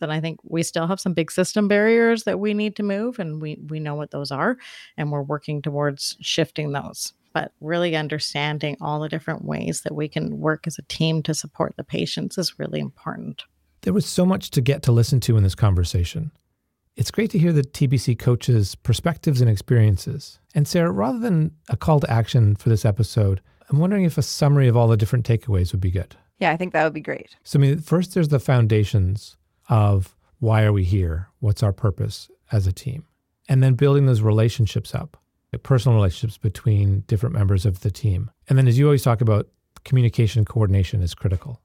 then 0.00 0.10
I 0.10 0.20
think 0.20 0.40
we 0.42 0.62
still 0.62 0.86
have 0.86 1.00
some 1.00 1.14
big 1.14 1.30
system 1.30 1.68
barriers 1.68 2.24
that 2.24 2.40
we 2.40 2.54
need 2.54 2.74
to 2.76 2.82
move, 2.82 3.18
and 3.18 3.40
we 3.40 3.60
we 3.68 3.78
know 3.78 3.94
what 3.94 4.10
those 4.10 4.30
are, 4.30 4.56
and 4.96 5.12
we're 5.12 5.22
working 5.22 5.62
towards 5.62 6.16
shifting 6.20 6.72
those. 6.72 7.12
But 7.32 7.52
really 7.60 7.94
understanding 7.94 8.76
all 8.80 9.00
the 9.00 9.08
different 9.08 9.44
ways 9.44 9.82
that 9.82 9.94
we 9.94 10.08
can 10.08 10.40
work 10.40 10.66
as 10.66 10.78
a 10.78 10.82
team 10.82 11.22
to 11.22 11.34
support 11.34 11.74
the 11.76 11.84
patients 11.84 12.38
is 12.38 12.58
really 12.58 12.80
important. 12.80 13.44
There 13.82 13.92
was 13.92 14.06
so 14.06 14.26
much 14.26 14.50
to 14.50 14.60
get 14.60 14.82
to 14.84 14.92
listen 14.92 15.20
to 15.20 15.36
in 15.36 15.42
this 15.42 15.54
conversation. 15.54 16.32
It's 16.96 17.10
great 17.10 17.30
to 17.30 17.38
hear 17.38 17.52
the 17.52 17.62
TBC 17.62 18.18
coaches' 18.18 18.74
perspectives 18.74 19.40
and 19.40 19.48
experiences. 19.48 20.38
And 20.54 20.68
Sarah, 20.68 20.90
rather 20.90 21.18
than 21.18 21.52
a 21.68 21.76
call 21.76 22.00
to 22.00 22.10
action 22.10 22.56
for 22.56 22.68
this 22.68 22.84
episode, 22.84 23.40
I'm 23.70 23.78
wondering 23.78 24.04
if 24.04 24.18
a 24.18 24.22
summary 24.22 24.68
of 24.68 24.76
all 24.76 24.88
the 24.88 24.96
different 24.96 25.24
takeaways 25.26 25.72
would 25.72 25.80
be 25.80 25.90
good. 25.90 26.16
Yeah, 26.38 26.50
I 26.50 26.56
think 26.56 26.72
that 26.72 26.84
would 26.84 26.92
be 26.92 27.00
great. 27.00 27.36
So, 27.44 27.58
I 27.58 27.62
mean, 27.62 27.78
first 27.78 28.14
there's 28.14 28.28
the 28.28 28.40
foundations 28.40 29.36
of 29.68 30.14
why 30.40 30.64
are 30.64 30.72
we 30.72 30.84
here? 30.84 31.28
What's 31.38 31.62
our 31.62 31.72
purpose 31.72 32.30
as 32.50 32.66
a 32.66 32.72
team? 32.72 33.04
And 33.48 33.62
then 33.62 33.74
building 33.74 34.06
those 34.06 34.20
relationships 34.20 34.94
up, 34.94 35.16
personal 35.62 35.96
relationships 35.96 36.38
between 36.38 37.00
different 37.06 37.34
members 37.34 37.64
of 37.64 37.80
the 37.80 37.90
team. 37.90 38.30
And 38.48 38.58
then, 38.58 38.68
as 38.68 38.78
you 38.78 38.86
always 38.86 39.02
talk 39.02 39.20
about, 39.20 39.48
communication 39.84 40.44
coordination 40.44 41.02
is 41.02 41.14
critical. 41.14 41.60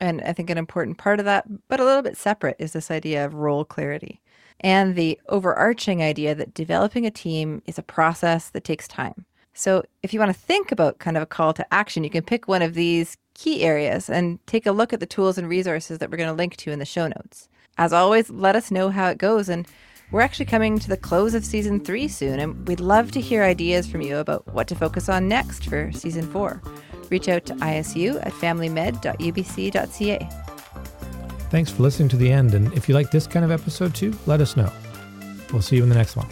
And 0.00 0.22
I 0.22 0.32
think 0.32 0.50
an 0.50 0.58
important 0.58 0.98
part 0.98 1.18
of 1.18 1.26
that, 1.26 1.46
but 1.68 1.80
a 1.80 1.84
little 1.84 2.02
bit 2.02 2.16
separate, 2.16 2.56
is 2.58 2.72
this 2.72 2.90
idea 2.90 3.24
of 3.24 3.34
role 3.34 3.64
clarity 3.64 4.20
and 4.60 4.94
the 4.94 5.18
overarching 5.28 6.02
idea 6.02 6.34
that 6.34 6.54
developing 6.54 7.06
a 7.06 7.10
team 7.10 7.62
is 7.66 7.78
a 7.78 7.82
process 7.82 8.50
that 8.50 8.64
takes 8.64 8.86
time. 8.86 9.24
So, 9.52 9.82
if 10.02 10.14
you 10.14 10.20
want 10.20 10.32
to 10.32 10.40
think 10.40 10.70
about 10.70 11.00
kind 11.00 11.16
of 11.16 11.22
a 11.24 11.26
call 11.26 11.52
to 11.54 11.74
action, 11.74 12.04
you 12.04 12.10
can 12.10 12.22
pick 12.22 12.46
one 12.46 12.62
of 12.62 12.74
these 12.74 13.16
key 13.34 13.62
areas 13.62 14.08
and 14.08 14.38
take 14.46 14.64
a 14.64 14.72
look 14.72 14.92
at 14.92 15.00
the 15.00 15.06
tools 15.06 15.38
and 15.38 15.48
resources 15.48 15.98
that 15.98 16.10
we're 16.10 16.18
going 16.18 16.28
to 16.28 16.34
link 16.34 16.56
to 16.56 16.70
in 16.70 16.78
the 16.78 16.84
show 16.84 17.08
notes. 17.08 17.48
As 17.76 17.92
always, 17.92 18.30
let 18.30 18.54
us 18.54 18.70
know 18.70 18.90
how 18.90 19.08
it 19.08 19.18
goes. 19.18 19.48
And 19.48 19.66
we're 20.12 20.20
actually 20.20 20.46
coming 20.46 20.78
to 20.78 20.88
the 20.88 20.96
close 20.96 21.34
of 21.34 21.44
season 21.44 21.80
three 21.80 22.08
soon, 22.08 22.38
and 22.38 22.66
we'd 22.68 22.80
love 22.80 23.10
to 23.12 23.20
hear 23.20 23.42
ideas 23.42 23.86
from 23.86 24.02
you 24.02 24.18
about 24.18 24.46
what 24.54 24.68
to 24.68 24.74
focus 24.74 25.08
on 25.08 25.28
next 25.28 25.66
for 25.66 25.90
season 25.92 26.30
four. 26.30 26.62
Reach 27.10 27.28
out 27.28 27.44
to 27.46 27.54
isu 27.54 28.24
at 28.24 28.32
familymed.ubc.ca. 28.32 30.28
Thanks 31.50 31.70
for 31.70 31.82
listening 31.82 32.08
to 32.10 32.16
the 32.16 32.30
end. 32.30 32.54
And 32.54 32.72
if 32.74 32.88
you 32.88 32.94
like 32.94 33.10
this 33.10 33.26
kind 33.26 33.44
of 33.44 33.50
episode 33.50 33.94
too, 33.94 34.16
let 34.26 34.40
us 34.40 34.56
know. 34.56 34.72
We'll 35.52 35.62
see 35.62 35.76
you 35.76 35.82
in 35.82 35.88
the 35.88 35.96
next 35.96 36.16
one. 36.16 36.28